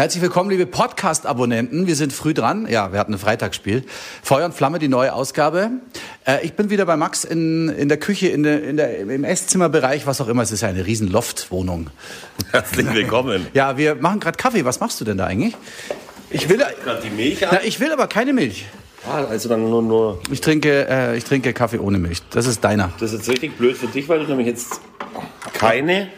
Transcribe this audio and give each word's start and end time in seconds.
Herzlich 0.00 0.22
willkommen, 0.22 0.48
liebe 0.48 0.64
Podcast-Abonnenten. 0.64 1.86
Wir 1.86 1.94
sind 1.94 2.14
früh 2.14 2.32
dran. 2.32 2.66
Ja, 2.66 2.90
wir 2.90 2.98
hatten 2.98 3.12
ein 3.12 3.18
Freitagsspiel. 3.18 3.84
Feuer 4.22 4.46
und 4.46 4.54
Flamme, 4.54 4.78
die 4.78 4.88
neue 4.88 5.12
Ausgabe. 5.12 5.72
Äh, 6.26 6.42
ich 6.42 6.54
bin 6.54 6.70
wieder 6.70 6.86
bei 6.86 6.96
Max 6.96 7.24
in, 7.24 7.68
in 7.68 7.90
der 7.90 7.98
Küche, 7.98 8.28
in 8.28 8.42
der, 8.42 8.64
in 8.64 8.78
der, 8.78 8.98
im 8.98 9.24
Esszimmerbereich, 9.24 10.06
was 10.06 10.22
auch 10.22 10.28
immer. 10.28 10.42
Es 10.42 10.52
ist 10.52 10.62
ja 10.62 10.68
eine 10.68 10.86
riesen 10.86 11.08
Loftwohnung. 11.08 11.90
Herzlich 12.50 12.90
willkommen. 12.94 13.48
Ja, 13.52 13.76
wir 13.76 13.94
machen 13.96 14.20
gerade 14.20 14.38
Kaffee. 14.38 14.64
Was 14.64 14.80
machst 14.80 15.02
du 15.02 15.04
denn 15.04 15.18
da 15.18 15.26
eigentlich? 15.26 15.54
Ich 16.30 16.48
will, 16.48 16.64
Gerade 16.82 17.02
die 17.02 17.10
Milch 17.10 17.40
na, 17.42 17.62
ich 17.62 17.78
will 17.78 17.92
aber 17.92 18.06
keine 18.06 18.32
Milch. 18.32 18.64
Ah, 19.06 19.24
also 19.24 19.50
dann 19.50 19.68
nur, 19.68 19.82
nur. 19.82 20.22
Ich 20.30 20.40
trinke, 20.40 20.88
äh, 20.88 21.18
ich 21.18 21.24
trinke 21.24 21.52
Kaffee 21.52 21.78
ohne 21.78 21.98
Milch. 21.98 22.22
Das 22.30 22.46
ist 22.46 22.64
deiner. 22.64 22.90
Das 23.00 23.12
ist 23.12 23.18
jetzt 23.18 23.28
richtig 23.28 23.58
blöd 23.58 23.76
für 23.76 23.88
dich, 23.88 24.08
weil 24.08 24.20
du 24.20 24.28
nämlich 24.28 24.46
jetzt 24.46 24.80
keine 25.52 26.08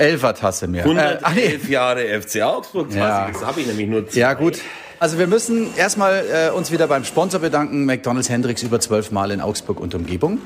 Elfertasse 0.00 0.68
mehr. 0.68 0.86
Äh, 0.86 1.18
ach 1.22 1.34
nee. 1.34 1.42
111 1.42 1.68
Jahre 1.68 2.20
FC 2.20 2.42
Augsburg 2.42 2.88
quasi. 2.88 2.98
Ja. 2.98 3.30
Das 3.32 3.44
habe 3.44 3.60
ich 3.60 3.66
nämlich 3.66 3.88
nur 3.88 4.08
zwei. 4.08 4.20
Ja, 4.20 4.34
gut. 4.34 4.60
Also 5.00 5.18
wir 5.18 5.28
müssen 5.28 5.68
erstmal 5.76 6.24
äh, 6.32 6.50
uns 6.50 6.72
wieder 6.72 6.88
beim 6.88 7.04
Sponsor 7.04 7.40
bedanken, 7.40 7.84
McDonald's 7.84 8.28
Hendricks 8.28 8.64
über 8.64 8.80
zwölf 8.80 9.12
Mal 9.12 9.30
in 9.30 9.40
Augsburg 9.40 9.78
und 9.80 9.94
Umgebung. 9.94 10.38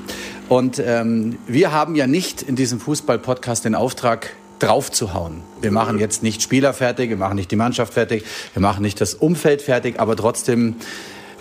Und 0.47 0.77
ähm, 0.77 1.39
wir 1.47 1.71
haben 1.71 1.95
ja 1.95 2.05
nicht 2.05 2.43
in 2.43 2.55
diesem 2.55 2.79
Fußball-Podcast 2.79 3.65
den 3.65 3.73
Auftrag, 3.73 4.29
draufzuhauen. 4.59 5.41
Wir 5.61 5.71
machen 5.71 5.99
jetzt 5.99 6.23
nicht 6.23 6.41
Spieler 6.41 6.73
fertig, 6.73 7.09
wir 7.09 7.17
machen 7.17 7.35
nicht 7.35 7.51
die 7.51 7.55
Mannschaft 7.57 7.93
fertig, 7.93 8.23
wir 8.53 8.61
machen 8.61 8.81
nicht 8.81 9.01
das 9.01 9.13
Umfeld 9.13 9.61
fertig, 9.61 9.99
aber 9.99 10.15
trotzdem 10.15 10.75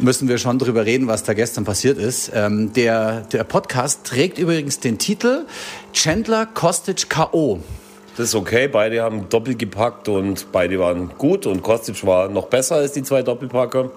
müssen 0.01 0.29
wir 0.29 0.39
schon 0.39 0.59
drüber 0.59 0.85
reden, 0.85 1.07
was 1.07 1.23
da 1.23 1.33
gestern 1.33 1.65
passiert 1.65 1.99
ist. 1.99 2.33
Ähm, 2.35 2.73
der, 2.73 3.21
der 3.33 3.45
Podcast 3.45 4.05
trägt 4.05 4.39
übrigens 4.39 4.81
den 4.81 4.99
Titel 4.99 5.45
Chandler 5.93 6.47
Kostic 6.47 7.09
K.O. 7.09 7.61
Das 8.17 8.27
ist 8.29 8.35
okay. 8.35 8.69
Beide 8.69 9.03
haben 9.03 9.29
doppelt 9.31 9.59
gepackt 9.59 10.09
und 10.09 10.53
beide 10.53 10.79
waren 10.79 11.11
gut. 11.17 11.47
Und 11.47 11.63
Kostic 11.63 12.05
war 12.07 12.29
noch 12.29 12.47
besser 12.47 12.77
als 12.77 12.93
die 12.93 13.03
zwei 13.03 13.23
Doppelpacker. 13.23 13.91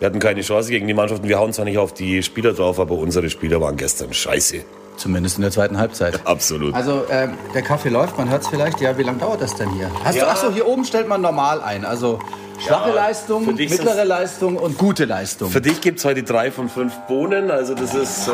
Wir 0.00 0.06
hatten 0.06 0.18
keine 0.18 0.40
Chance 0.40 0.70
gegen 0.70 0.86
die 0.88 0.94
Mannschaften. 0.94 1.28
Wir 1.28 1.38
hauen 1.38 1.52
zwar 1.52 1.64
nicht 1.64 1.78
auf 1.78 1.94
die 1.94 2.22
Spieler 2.22 2.52
drauf, 2.52 2.80
aber 2.80 2.94
unsere 2.94 3.30
Spieler 3.30 3.60
waren 3.60 3.76
gestern 3.76 4.12
scheiße. 4.12 4.62
Zumindest 4.96 5.36
in 5.38 5.42
der 5.42 5.50
zweiten 5.50 5.78
Halbzeit. 5.78 6.20
Absolut. 6.26 6.74
Also 6.74 7.04
äh, 7.08 7.28
der 7.54 7.62
Kaffee 7.62 7.88
läuft, 7.90 8.18
man 8.18 8.28
hört 8.28 8.42
es 8.42 8.48
vielleicht. 8.48 8.80
Ja, 8.80 8.98
wie 8.98 9.02
lange 9.02 9.18
dauert 9.18 9.40
das 9.40 9.54
denn 9.54 9.70
hier? 9.70 9.90
Hast 10.04 10.16
Ja. 10.16 10.24
du, 10.24 10.30
achso, 10.30 10.50
hier 10.52 10.66
oben 10.66 10.84
stellt 10.84 11.08
man 11.08 11.20
normal 11.22 11.60
ein. 11.62 11.84
Also 11.84 12.18
schwache 12.60 12.90
Ja, 12.90 12.94
Leistung, 12.94 13.54
mittlere 13.54 14.04
Leistung 14.04 14.56
und 14.56 14.78
gute 14.78 15.04
Leistung. 15.04 15.50
Für 15.50 15.60
dich 15.60 15.80
gibt 15.80 15.98
es 15.98 16.04
heute 16.04 16.22
drei 16.22 16.50
von 16.50 16.68
fünf 16.68 16.94
Bohnen. 17.08 17.50
Also 17.50 17.74
das 17.74 17.94
ist... 17.94 18.28
Äh, 18.28 18.32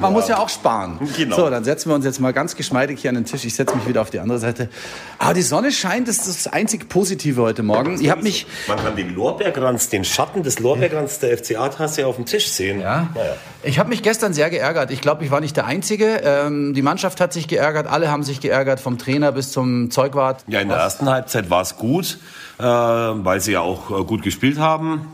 Man 0.00 0.12
muss 0.12 0.28
ja 0.28 0.38
auch 0.38 0.48
sparen. 0.48 0.98
Genau. 1.16 1.36
So, 1.36 1.50
dann 1.50 1.64
setzen 1.64 1.90
wir 1.90 1.94
uns 1.94 2.04
jetzt 2.04 2.20
mal 2.20 2.32
ganz 2.32 2.56
geschmeidig 2.56 3.00
hier 3.00 3.10
an 3.10 3.14
den 3.16 3.24
Tisch. 3.24 3.44
Ich 3.44 3.54
setze 3.54 3.74
mich 3.76 3.86
wieder 3.86 4.02
auf 4.02 4.10
die 4.10 4.18
andere 4.20 4.38
Seite. 4.38 4.68
Aber 5.18 5.34
die 5.34 5.42
Sonne 5.42 5.72
scheint, 5.72 6.08
das 6.08 6.26
ist 6.26 6.46
das 6.46 6.52
einzig 6.52 6.88
Positive 6.88 7.40
heute 7.42 7.62
Morgen. 7.62 8.00
Ich 8.00 8.10
habe 8.10 8.22
mich, 8.22 8.46
Man 8.66 8.78
kann 8.78 8.96
den 8.96 9.14
Lorbeerkranz, 9.14 9.88
den 9.88 10.04
Schatten 10.04 10.42
des 10.42 10.58
Lorbeerkranz 10.58 11.18
der 11.20 11.36
FCA-Tasse 11.38 12.06
auf 12.06 12.16
dem 12.16 12.24
Tisch 12.26 12.48
sehen. 12.48 12.80
ja, 12.80 13.08
Naja. 13.14 13.32
ich 13.62 13.78
habe 13.78 13.88
mich 13.88 14.02
gestern 14.02 14.32
sehr 14.34 14.50
geärgert. 14.50 14.90
Ich 14.90 15.00
glaube, 15.00 15.24
ich 15.24 15.30
war 15.30 15.40
nicht 15.40 15.56
der 15.56 15.66
Einzige. 15.66 16.20
Ähm, 16.24 16.74
die 16.74 16.82
Mannschaft 16.82 17.20
hat 17.20 17.32
sich 17.32 17.48
geärgert, 17.48 17.86
alle 17.86 18.10
haben 18.10 18.22
sich 18.22 18.40
geärgert, 18.40 18.80
vom 18.80 18.98
Trainer 18.98 19.32
bis 19.32 19.52
zum 19.52 19.90
Zeugwart. 19.90 20.44
Ja, 20.48 20.60
in 20.60 20.68
der 20.68 20.78
ersten 20.78 21.08
Halbzeit 21.08 21.50
war 21.50 21.62
es 21.62 21.76
gut, 21.76 22.18
äh, 22.58 22.62
weil 22.62 23.40
sie 23.40 23.52
ja 23.52 23.60
auch 23.60 23.90
äh, 23.90 24.04
gut 24.04 24.22
gespielt 24.22 24.58
haben. 24.58 25.06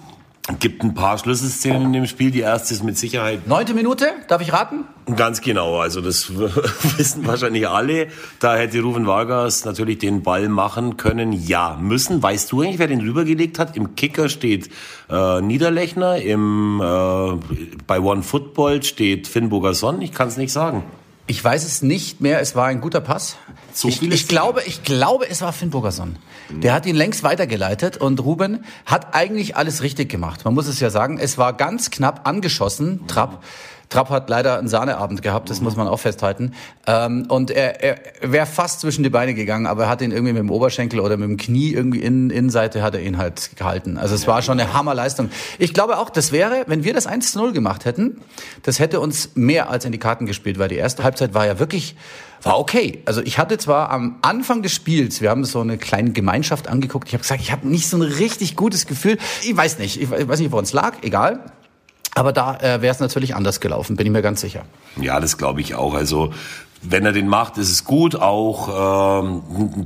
Gibt 0.61 0.83
ein 0.84 0.92
paar 0.92 1.17
Schlüsselszenen 1.17 1.84
in 1.84 1.92
dem 1.95 2.06
Spiel. 2.06 2.31
Die 2.31 2.41
erste 2.41 2.75
ist 2.75 2.83
mit 2.83 2.98
Sicherheit 2.98 3.47
Neunte 3.47 3.73
Minute, 3.73 4.09
darf 4.28 4.42
ich 4.42 4.53
raten? 4.53 4.84
ganz 5.17 5.41
genau. 5.41 5.78
Also 5.78 6.03
das 6.03 6.31
wissen 6.98 7.27
wahrscheinlich 7.27 7.67
alle. 7.67 8.09
Da 8.41 8.55
hätte 8.56 8.83
Ruven 8.83 9.06
Vargas 9.06 9.64
natürlich 9.64 9.98
den 9.98 10.23
Ball 10.23 10.51
machen 10.51 10.98
können. 10.98 11.33
Ja, 11.33 11.78
müssen. 11.81 12.23
Weißt 12.23 12.53
du 12.53 12.61
eigentlich, 12.61 12.78
wer 12.78 12.89
den 12.89 13.01
rübergelegt 13.01 13.58
hat? 13.58 13.75
Im 13.75 13.95
Kicker 13.97 14.29
steht 14.29 14.69
äh, 15.08 15.41
Niederlechner. 15.41 16.17
Im, 16.17 16.79
äh, 16.79 17.77
bei 17.86 18.01
One 18.01 18.23
Football 18.23 18.83
steht 18.83 19.29
Finn 19.29 19.48
Bogason. 19.48 20.03
Ich 20.03 20.12
kann 20.12 20.29
es 20.29 20.36
nicht 20.36 20.52
sagen. 20.52 20.85
Ich 21.27 21.42
weiß 21.42 21.64
es 21.64 21.83
nicht 21.83 22.20
mehr. 22.20 22.40
Es 22.40 22.55
war 22.55 22.67
ein 22.67 22.80
guter 22.80 23.01
Pass. 23.01 23.36
So 23.73 23.89
ich, 23.89 24.02
ich 24.02 24.29
glaube, 24.29 24.62
ich 24.67 24.83
glaube, 24.83 25.29
es 25.29 25.40
war 25.40 25.52
Finn 25.52 25.70
Burgerson. 25.70 26.17
Der 26.51 26.74
hat 26.74 26.85
ihn 26.85 26.95
längst 26.95 27.23
weitergeleitet 27.23 27.96
und 27.96 28.20
Ruben 28.20 28.64
hat 28.85 29.14
eigentlich 29.14 29.57
alles 29.57 29.83
richtig 29.83 30.11
gemacht. 30.11 30.45
Man 30.45 30.52
muss 30.52 30.67
es 30.67 30.80
ja 30.80 30.90
sagen. 30.90 31.18
Es 31.18 31.39
war 31.39 31.55
ganz 31.55 31.90
knapp 31.90 32.29
angeschossen. 32.29 33.07
Trapp. 33.07 33.42
Trapp 33.89 34.11
hat 34.11 34.28
leider 34.28 34.58
einen 34.58 34.68
Sahneabend 34.68 35.22
gehabt, 35.22 35.50
das 35.50 35.61
muss 35.61 35.77
man 35.77 35.89
auch 35.89 36.00
festhalten. 36.00 36.52
Ähm, 36.86 37.27
und 37.28 37.50
er, 37.50 37.83
er 37.83 37.98
wäre 38.22 38.46
fast 38.46 38.80
zwischen 38.80 39.02
die 39.02 39.11
Beine 39.11 39.34
gegangen, 39.34 39.67
aber 39.67 39.84
er 39.84 39.89
hat 39.89 40.02
ihn 40.02 40.11
irgendwie 40.11 40.33
mit 40.33 40.40
dem 40.40 40.50
Oberschenkel 40.50 41.00
oder 41.00 41.17
mit 41.17 41.28
dem 41.28 41.36
Knie 41.36 41.72
irgendwie 41.72 42.00
in 42.00 42.30
Innenseite 42.30 42.83
hat 42.83 42.94
er 42.94 43.02
ihn 43.02 43.18
halt 43.18 43.56
gehalten. 43.56 43.96
Also 43.96 44.14
es 44.14 44.27
war 44.27 44.42
schon 44.42 44.58
eine 44.58 44.73
Hammerleistung. 44.73 45.30
Ich 45.58 45.74
glaube 45.74 45.98
auch, 45.98 46.11
das 46.11 46.33
wäre, 46.33 46.64
wenn 46.67 46.84
wir 46.84 46.94
das 46.94 47.06
1 47.06 47.33
zu 47.33 47.39
0 47.39 47.52
gemacht 47.52 47.84
hätten, 47.84 48.20
das 48.62 48.78
hätte 48.78 49.00
uns 49.00 49.30
mehr 49.34 49.70
als 49.70 49.84
in 49.84 49.92
die 49.92 49.98
Karten 49.98 50.27
gespielt, 50.27 50.58
weil 50.58 50.68
die 50.68 50.77
erste 50.77 51.05
Halbzeit 51.05 51.34
war 51.34 51.46
ja 51.46 51.58
wirklich, 51.58 51.96
war 52.42 52.58
okay. 52.58 53.02
Also 53.05 53.23
ich 53.23 53.39
hatte 53.39 53.58
zwar 53.58 53.90
am 53.90 54.17
Anfang 54.23 54.62
des 54.62 54.73
Spiels, 54.73 55.20
wir 55.20 55.30
haben 55.30 55.44
so 55.44 55.61
eine 55.61 55.78
kleine 55.78 56.12
Gemeinschaft 56.12 56.68
angeguckt, 56.68 57.08
ich 57.08 57.14
habe 57.14 57.23
gesagt, 57.23 57.40
ich 57.40 57.52
habe 57.52 57.67
nicht 57.67 57.89
so 57.89 57.96
ein 57.96 58.02
richtig 58.02 58.56
gutes 58.56 58.86
Gefühl. 58.86 59.18
Ich 59.42 59.56
weiß 59.56 59.78
nicht, 59.78 60.00
ich 60.00 60.11
weiß 60.11 60.40
nicht, 60.40 60.52
woran 60.52 60.64
es 60.64 60.73
lag, 60.73 60.96
egal. 61.02 61.40
Aber 62.14 62.33
da 62.33 62.57
äh, 62.57 62.80
wäre 62.80 62.95
es 62.95 63.01
natürlich 63.01 63.35
anders 63.35 63.61
gelaufen, 63.61 63.97
bin 63.97 64.07
ich 64.07 64.13
mir 64.13 64.23
ganz 64.23 64.41
sicher. 64.41 64.63
Ja, 65.01 65.19
das 65.20 65.36
glaube 65.36 65.61
ich 65.61 65.75
auch. 65.75 65.95
Also 65.95 66.33
wenn 66.86 67.05
er 67.07 67.13
den 67.13 67.29
macht, 67.29 67.57
ist 67.58 67.70
es 67.70 67.85
gut. 67.85 68.17
Auch 68.17 68.69
ähm, 69.19 69.42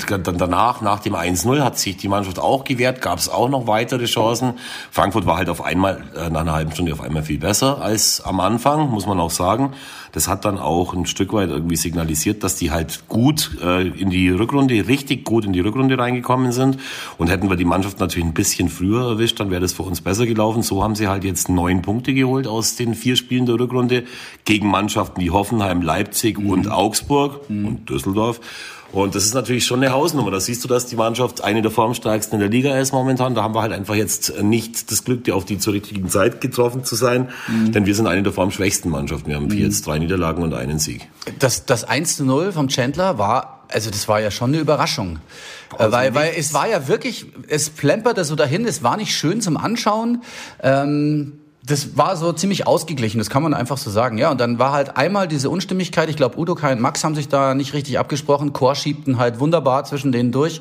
dann 0.09 0.39
danach, 0.39 0.81
nach 0.81 1.01
dem 1.01 1.15
1-0, 1.15 1.63
hat 1.63 1.79
sich 1.79 1.97
die 1.97 2.09
Mannschaft 2.09 2.39
auch 2.39 2.65
gewehrt, 2.65 3.01
gab 3.01 3.19
es 3.19 3.29
auch 3.29 3.49
noch 3.49 3.67
weitere 3.67 4.07
Chancen. 4.07 4.55
Frankfurt 4.91 5.27
war 5.27 5.37
halt 5.37 5.49
auf 5.49 5.65
einmal, 5.65 6.03
äh, 6.17 6.29
nach 6.31 6.41
einer 6.41 6.53
halben 6.53 6.73
Stunde 6.73 6.93
auf 6.93 7.01
einmal 7.01 7.23
viel 7.23 7.39
besser 7.39 7.81
als 7.81 8.21
am 8.21 8.41
Anfang, 8.41 8.91
muss 8.91 9.07
man 9.07 9.21
auch 9.21 9.31
sagen. 9.31 9.75
Das 10.13 10.29
hat 10.29 10.45
dann 10.45 10.59
auch 10.59 10.95
ein 10.95 11.07
Stück 11.07 11.33
weit 11.33 11.51
irgendwie 11.51 11.77
signalisiert, 11.77 12.43
dass 12.43 12.57
die 12.57 12.71
halt 12.71 13.09
gut 13.09 13.59
äh, 13.63 13.89
in 13.89 14.11
die 14.11 14.31
Rückrunde, 14.31 14.89
richtig 14.89 15.25
gut 15.25 15.45
in 15.45 15.53
die 15.53 15.61
Rückrunde 15.61 15.99
reingekommen 15.99 16.53
sind. 16.53 16.79
Und 17.19 17.29
hätten 17.31 17.49
wir 17.49 17.57
die 17.57 17.65
Mannschaft 17.65 18.01
natürlich 18.01 18.27
ein 18.27 18.35
bisschen 18.35 18.69
früher 18.69 19.09
erwischt, 19.09 19.41
dann 19.41 19.51
wäre 19.51 19.61
das 19.61 19.73
für 19.73 19.83
uns 19.83 20.01
besser 20.01 20.27
gelaufen. 20.27 20.63
So 20.63 20.83
haben 20.83 20.95
sie 20.95 21.09
halt 21.09 21.25
jetzt 21.25 21.49
neun 21.49 21.83
Punkte 21.83 22.15
geholt 22.15 22.47
aus 22.47 22.77
den 22.77 22.95
vier 22.95 23.17
Spielen 23.17 23.47
der 23.47 23.59
Rückrunde 23.59 24.05
gegen 24.45 24.69
Mannschaften 24.69 25.21
wie 25.21 25.31
Hoffenheim, 25.31 25.83
Leipzig 25.83 26.39
und 26.39 26.71
Augsburg 26.71 27.49
und 27.49 27.89
Düsseldorf. 27.89 28.41
Und 28.93 29.15
das 29.15 29.25
ist 29.25 29.35
natürlich 29.35 29.67
schon 29.67 29.83
eine 29.83 29.93
Hausnummer. 29.93 30.31
Da 30.31 30.41
siehst 30.41 30.65
du, 30.65 30.69
dass 30.69 30.87
die 30.87 30.97
Mannschaft 30.97 31.45
eine 31.45 31.61
der 31.61 31.71
formstärksten 31.71 32.35
in 32.37 32.41
der 32.41 32.49
Liga 32.49 32.79
ist 32.79 32.93
momentan. 32.93 33.35
Da 33.35 33.43
haben 33.43 33.55
wir 33.55 33.63
halt 33.63 33.73
einfach 33.73 33.95
jetzt 33.95 34.43
nicht 34.43 34.91
das 34.91 35.05
Glück, 35.05 35.25
die 35.25 35.33
auf 35.33 35.45
die 35.45 35.59
zur 35.59 35.75
richtigen 35.75 36.09
Zeit 36.09 36.41
getroffen 36.41 36.85
zu 36.85 36.95
sein. 36.95 37.29
Denn 37.49 37.85
wir 37.85 37.95
sind 37.95 38.07
eine 38.07 38.23
der 38.23 38.33
formschwächsten 38.33 38.91
Mannschaften. 38.91 39.29
Wir 39.29 39.37
haben 39.37 39.51
vier 39.51 39.67
jetzt 39.67 39.87
drei 39.87 39.99
Niederlagen 39.99 40.43
und 40.43 40.55
einen 40.55 40.79
Sieg. 40.79 41.09
Das, 41.39 41.67
das 41.67 41.85
1 41.85 42.17
zu 42.17 42.25
0 42.25 42.53
vom 42.53 42.69
Chandler 42.69 43.19
war, 43.19 43.65
also 43.69 43.91
das 43.91 44.09
war 44.09 44.21
ja 44.21 44.31
schon 44.31 44.51
eine 44.51 44.59
Überraschung. 44.59 45.19
Äh, 45.79 45.93
weil, 45.93 46.15
weil 46.15 46.33
es 46.37 46.55
war 46.55 46.69
ja 46.69 46.89
wirklich, 46.89 47.27
es 47.49 47.69
plemperte 47.71 48.25
so 48.25 48.37
dahin, 48.37 48.65
es 48.65 48.83
war 48.83 48.97
nicht 48.97 49.15
schön 49.15 49.43
zum 49.43 49.57
Anschauen. 49.57 50.23
Ähm, 50.63 51.41
das 51.65 51.97
war 51.97 52.17
so 52.17 52.33
ziemlich 52.33 52.67
ausgeglichen, 52.67 53.19
das 53.19 53.29
kann 53.31 53.43
man 53.43 53.53
einfach 53.53 53.77
so 53.79 53.91
sagen. 53.91 54.17
Ja, 54.19 54.31
und 54.31 54.41
dann 54.41 54.59
war 54.59 54.73
halt 54.73 54.97
einmal 54.97 55.29
diese 55.29 55.51
Unstimmigkeit. 55.51 56.09
Ich 56.09 56.17
glaube, 56.17 56.39
Udo 56.39 56.55
Kai 56.55 56.73
und 56.73 56.81
Max 56.81 57.05
haben 57.05 57.15
sich 57.15 57.29
da 57.29 57.55
nicht 57.55 57.75
richtig 57.75 57.99
abgesprochen. 57.99 58.53
Chor 58.53 58.75
schiebten 58.75 59.19
halt 59.19 59.39
wunderbar 59.41 59.85
zwischen 59.85 60.13
denen 60.13 60.33
durch. 60.33 60.61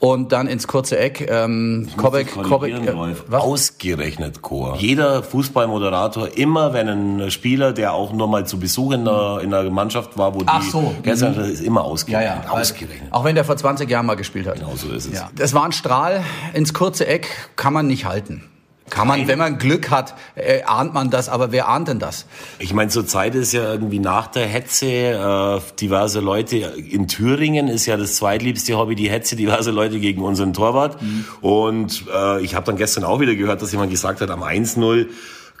Und 0.00 0.32
dann 0.32 0.46
ins 0.46 0.66
kurze 0.66 0.98
Eck. 0.98 1.28
Ähm, 1.30 1.86
Kobeck, 1.98 2.32
Kobeck, 2.32 2.72
äh, 2.72 2.94
was? 3.28 3.42
Ausgerechnet 3.42 4.40
Chor. 4.40 4.76
Jeder 4.78 5.22
Fußballmoderator, 5.22 6.38
immer 6.38 6.72
wenn 6.72 6.88
ein 6.88 7.30
Spieler, 7.30 7.74
der 7.74 7.92
auch 7.92 8.10
nur 8.14 8.26
mal 8.26 8.46
zu 8.46 8.58
Besuch 8.58 8.92
in 8.92 9.04
der, 9.04 9.40
in 9.42 9.50
der 9.50 9.70
Mannschaft 9.70 10.16
war, 10.16 10.34
wo 10.34 10.40
Ach 10.46 10.62
die 10.64 10.70
so. 10.70 10.94
gestern 11.02 11.34
ist 11.44 11.60
immer 11.62 11.80
Ja, 11.82 11.86
ausgerechnet. 11.86 12.44
ja. 12.46 12.50
Ausgerechnet. 12.50 13.12
Auch 13.12 13.24
wenn 13.24 13.34
der 13.34 13.44
vor 13.44 13.58
20 13.58 13.90
Jahren 13.90 14.06
mal 14.06 14.14
gespielt 14.16 14.46
hat. 14.46 14.54
Genau 14.54 14.72
so 14.74 14.88
ist 14.90 15.06
es. 15.06 15.12
Ja, 15.18 15.28
das 15.36 15.52
war 15.52 15.66
ein 15.66 15.72
Strahl 15.72 16.24
ins 16.54 16.72
kurze 16.72 17.06
Eck, 17.06 17.28
kann 17.56 17.74
man 17.74 17.86
nicht 17.86 18.06
halten. 18.06 18.44
Kann 18.90 19.08
man, 19.08 19.28
wenn 19.28 19.38
man 19.38 19.56
Glück 19.58 19.90
hat, 19.90 20.14
äh, 20.34 20.62
ahnt 20.64 20.92
man 20.92 21.10
das, 21.10 21.28
aber 21.28 21.52
wer 21.52 21.68
ahnt 21.68 21.88
denn 21.88 21.98
das? 22.00 22.26
Ich 22.58 22.74
meine, 22.74 22.90
zur 22.90 23.06
Zeit 23.06 23.34
ist 23.34 23.52
ja 23.52 23.70
irgendwie 23.72 24.00
nach 24.00 24.26
der 24.26 24.46
Hetze 24.46 24.86
äh, 24.86 25.60
diverse 25.80 26.20
Leute 26.20 26.56
in 26.56 27.08
Thüringen 27.08 27.68
ist 27.68 27.86
ja 27.86 27.96
das 27.96 28.16
zweitliebste 28.16 28.76
Hobby 28.76 28.96
die 28.96 29.08
Hetze 29.08 29.36
diverse 29.36 29.70
Leute 29.70 30.00
gegen 30.00 30.22
unseren 30.22 30.52
Torwart 30.52 31.00
Mhm. 31.00 31.24
und 31.40 32.04
äh, 32.14 32.40
ich 32.42 32.54
habe 32.54 32.66
dann 32.66 32.76
gestern 32.76 33.04
auch 33.04 33.20
wieder 33.20 33.34
gehört, 33.34 33.62
dass 33.62 33.72
jemand 33.72 33.90
gesagt 33.90 34.20
hat, 34.20 34.30
am 34.30 34.42
1-0 34.42 35.06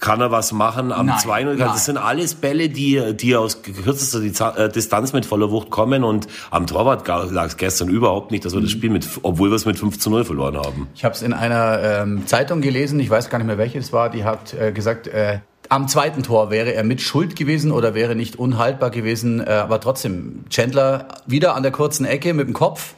kann 0.00 0.20
er 0.20 0.30
was 0.30 0.52
machen, 0.52 0.92
am 0.92 1.06
Nein, 1.06 1.18
2-0 1.18 1.28
kann 1.28 1.44
nein. 1.44 1.68
das 1.68 1.84
sind 1.84 1.98
alles 1.98 2.34
Bälle, 2.34 2.70
die 2.70 3.14
die 3.14 3.36
aus 3.36 3.62
kürzester 3.62 4.58
äh, 4.58 4.68
Distanz 4.70 5.12
mit 5.12 5.26
voller 5.26 5.50
Wucht 5.50 5.70
kommen. 5.70 6.04
Und 6.04 6.26
am 6.50 6.66
Torwart 6.66 7.06
lag 7.06 7.46
es 7.46 7.56
gestern 7.56 7.88
überhaupt 7.88 8.30
nicht, 8.30 8.44
dass 8.44 8.54
wir 8.54 8.62
das 8.62 8.70
Spiel 8.70 8.90
mit 8.90 9.06
obwohl 9.22 9.50
wir 9.50 9.56
es 9.56 9.66
mit 9.66 9.78
5 9.78 9.98
zu 9.98 10.10
0 10.10 10.24
verloren 10.24 10.56
haben. 10.56 10.88
Ich 10.94 11.04
habe 11.04 11.14
es 11.14 11.22
in 11.22 11.32
einer 11.32 11.80
ähm, 11.82 12.26
Zeitung 12.26 12.62
gelesen, 12.62 12.98
ich 12.98 13.10
weiß 13.10 13.28
gar 13.28 13.38
nicht 13.38 13.46
mehr 13.46 13.58
welche 13.58 13.78
es 13.78 13.92
war, 13.92 14.10
die 14.10 14.24
hat 14.24 14.54
äh, 14.54 14.72
gesagt, 14.72 15.06
äh, 15.06 15.40
am 15.68 15.86
zweiten 15.86 16.22
Tor 16.22 16.50
wäre 16.50 16.74
er 16.74 16.82
mit 16.82 17.00
Schuld 17.00 17.36
gewesen 17.36 17.70
oder 17.70 17.94
wäre 17.94 18.16
nicht 18.16 18.36
unhaltbar 18.36 18.90
gewesen, 18.90 19.40
äh, 19.40 19.50
aber 19.50 19.80
trotzdem, 19.80 20.44
Chandler 20.50 21.06
wieder 21.26 21.54
an 21.54 21.62
der 21.62 21.72
kurzen 21.72 22.04
Ecke 22.04 22.34
mit 22.34 22.48
dem 22.48 22.54
Kopf, 22.54 22.94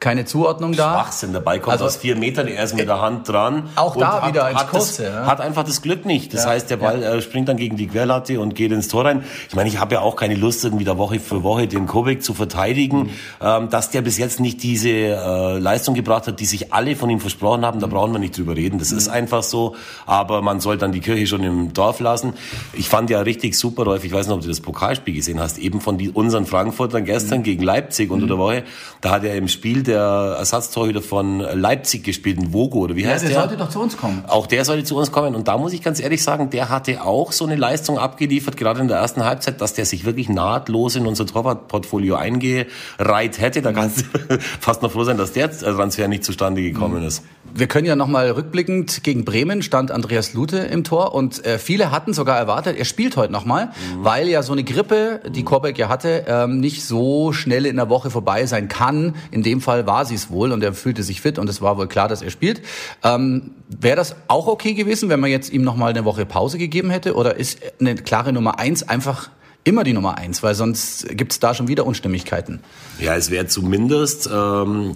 keine 0.00 0.24
Zuordnung 0.24 0.72
da. 0.72 0.92
Schwachsinn, 0.92 1.32
der 1.32 1.40
Ball 1.40 1.58
kommt 1.58 1.72
also, 1.72 1.86
aus 1.86 1.96
vier 1.96 2.16
Metern, 2.16 2.48
er 2.48 2.64
ist 2.64 2.76
mit 2.76 2.86
der 2.86 3.00
Hand 3.00 3.28
dran. 3.28 3.70
Auch 3.76 3.96
da 3.96 4.22
hat, 4.22 4.28
wieder 4.28 4.50
ins 4.50 4.60
hat 4.60 4.70
Kurze. 4.70 5.04
Das, 5.04 5.12
ja. 5.12 5.26
Hat 5.26 5.40
einfach 5.40 5.64
das 5.64 5.80
Glück 5.80 6.04
nicht. 6.04 6.34
Das 6.34 6.44
ja, 6.44 6.50
heißt, 6.50 6.68
der 6.70 6.76
Ball 6.76 7.02
ja. 7.02 7.14
äh, 7.14 7.22
springt 7.22 7.48
dann 7.48 7.56
gegen 7.56 7.76
die 7.76 7.86
Querlatte 7.86 8.40
und 8.40 8.54
geht 8.54 8.72
ins 8.72 8.88
Tor 8.88 9.06
rein. 9.06 9.24
Ich 9.48 9.54
meine, 9.54 9.68
ich 9.68 9.80
habe 9.80 9.94
ja 9.94 10.00
auch 10.02 10.16
keine 10.16 10.34
Lust, 10.34 10.64
irgendwie 10.64 10.84
da 10.84 10.98
Woche 10.98 11.18
für 11.18 11.42
Woche 11.42 11.66
den 11.66 11.86
Kubik 11.86 12.22
zu 12.22 12.34
verteidigen. 12.34 13.04
Mhm. 13.04 13.10
Ähm, 13.40 13.70
dass 13.70 13.90
der 13.90 14.02
bis 14.02 14.18
jetzt 14.18 14.38
nicht 14.38 14.62
diese 14.62 14.90
äh, 14.90 15.58
Leistung 15.58 15.94
gebracht 15.94 16.26
hat, 16.26 16.40
die 16.40 16.46
sich 16.46 16.74
alle 16.74 16.94
von 16.94 17.08
ihm 17.08 17.20
versprochen 17.20 17.64
haben, 17.64 17.80
da 17.80 17.86
brauchen 17.86 18.12
wir 18.12 18.18
nicht 18.18 18.36
drüber 18.36 18.54
reden. 18.54 18.78
Das 18.78 18.90
mhm. 18.90 18.98
ist 18.98 19.08
einfach 19.08 19.42
so. 19.42 19.76
Aber 20.04 20.42
man 20.42 20.60
soll 20.60 20.76
dann 20.76 20.92
die 20.92 21.00
Kirche 21.00 21.26
schon 21.26 21.42
im 21.42 21.72
Dorf 21.72 22.00
lassen. 22.00 22.34
Ich 22.74 22.88
fand 22.88 23.08
ja 23.08 23.20
richtig 23.20 23.56
super, 23.56 23.84
Rolf, 23.84 24.04
ich 24.04 24.12
weiß 24.12 24.26
nicht, 24.26 24.36
ob 24.36 24.42
du 24.42 24.48
das 24.48 24.60
Pokalspiel 24.60 25.14
gesehen 25.14 25.40
hast, 25.40 25.56
eben 25.58 25.80
von 25.80 25.96
die, 25.96 26.10
unseren 26.10 26.44
Frankfurtern 26.44 27.04
gestern 27.04 27.38
mhm. 27.38 27.44
gegen 27.44 27.62
Leipzig 27.62 28.10
unter 28.10 28.26
der 28.26 28.38
Woche. 28.38 28.64
Da 29.00 29.10
hat 29.10 29.24
er 29.24 29.36
im 29.36 29.48
Spiel 29.48 29.85
der 29.86 30.36
Ersatz 30.38 30.66
Ersatztorhüter 30.66 31.02
von 31.02 31.40
Leipzig 31.40 32.04
gespielt, 32.04 32.38
ein 32.38 32.52
Vogo 32.52 32.80
oder 32.80 32.96
wie 32.96 33.02
ja, 33.02 33.10
heißt 33.10 33.24
der? 33.24 33.30
Der 33.30 33.40
sollte 33.40 33.56
doch 33.56 33.68
zu 33.68 33.80
uns 33.80 33.96
kommen. 33.96 34.24
Auch 34.26 34.46
der 34.46 34.64
sollte 34.64 34.84
zu 34.84 34.96
uns 34.96 35.12
kommen. 35.12 35.34
Und 35.34 35.48
da 35.48 35.58
muss 35.58 35.72
ich 35.72 35.82
ganz 35.82 36.00
ehrlich 36.00 36.22
sagen, 36.22 36.50
der 36.50 36.68
hatte 36.68 37.02
auch 37.02 37.32
so 37.32 37.44
eine 37.44 37.56
Leistung 37.56 37.98
abgeliefert, 37.98 38.56
gerade 38.56 38.80
in 38.80 38.88
der 38.88 38.98
ersten 38.98 39.24
Halbzeit, 39.24 39.60
dass 39.60 39.74
der 39.74 39.84
sich 39.84 40.04
wirklich 40.04 40.28
nahtlos 40.28 40.96
in 40.96 41.06
unser 41.06 41.26
Torwartportfolio 41.26 42.16
eingereiht 42.16 43.38
hätte. 43.38 43.62
Da 43.62 43.72
kannst 43.72 44.00
du 44.00 44.38
fast 44.60 44.82
noch 44.82 44.92
froh 44.92 45.04
sein, 45.04 45.18
dass 45.18 45.32
der 45.32 45.50
Transfer 45.50 46.08
nicht 46.08 46.24
zustande 46.24 46.62
gekommen 46.62 47.02
ist. 47.02 47.22
Wir 47.54 47.68
können 47.68 47.86
ja 47.86 47.96
nochmal 47.96 48.30
rückblickend 48.30 49.02
gegen 49.02 49.24
Bremen 49.24 49.62
stand 49.62 49.90
Andreas 49.90 50.34
Lute 50.34 50.58
im 50.58 50.84
Tor 50.84 51.14
und 51.14 51.44
äh, 51.44 51.58
viele 51.58 51.90
hatten 51.90 52.12
sogar 52.12 52.36
erwartet, 52.36 52.76
er 52.76 52.84
spielt 52.84 53.16
heute 53.16 53.32
nochmal, 53.32 53.66
mhm. 53.66 54.04
weil 54.04 54.28
ja 54.28 54.42
so 54.42 54.52
eine 54.52 54.62
Grippe, 54.62 55.20
die 55.28 55.42
Korbeck 55.42 55.78
ja 55.78 55.88
hatte, 55.88 56.24
ähm, 56.28 56.60
nicht 56.60 56.84
so 56.84 57.32
schnell 57.32 57.64
in 57.64 57.76
der 57.76 57.88
Woche 57.88 58.10
vorbei 58.10 58.46
sein 58.46 58.68
kann. 58.68 59.14
In 59.30 59.42
dem 59.42 59.60
Fall 59.60 59.75
war 59.84 60.04
sie 60.04 60.14
es 60.14 60.30
wohl 60.30 60.52
und 60.52 60.62
er 60.62 60.72
fühlte 60.72 61.02
sich 61.02 61.20
fit 61.20 61.38
und 61.38 61.50
es 61.50 61.60
war 61.60 61.76
wohl 61.76 61.88
klar, 61.88 62.06
dass 62.06 62.22
er 62.22 62.30
spielt. 62.30 62.62
Ähm, 63.02 63.50
Wäre 63.68 63.96
das 63.96 64.14
auch 64.28 64.46
okay 64.46 64.74
gewesen, 64.74 65.08
wenn 65.08 65.18
man 65.18 65.28
jetzt 65.28 65.52
ihm 65.52 65.62
nochmal 65.62 65.90
eine 65.90 66.04
Woche 66.04 66.24
Pause 66.24 66.56
gegeben 66.56 66.88
hätte 66.88 67.16
oder 67.16 67.34
ist 67.34 67.58
eine 67.80 67.96
klare 67.96 68.32
Nummer 68.32 68.60
eins 68.60 68.88
einfach 68.88 69.28
immer 69.66 69.82
die 69.82 69.92
Nummer 69.92 70.16
eins, 70.16 70.44
weil 70.44 70.54
sonst 70.54 71.08
gibt 71.16 71.32
es 71.32 71.40
da 71.40 71.52
schon 71.52 71.66
wieder 71.66 71.84
Unstimmigkeiten. 71.84 72.60
Ja, 73.00 73.16
es 73.16 73.32
wäre 73.32 73.48
zumindest 73.48 74.30
ähm, 74.32 74.94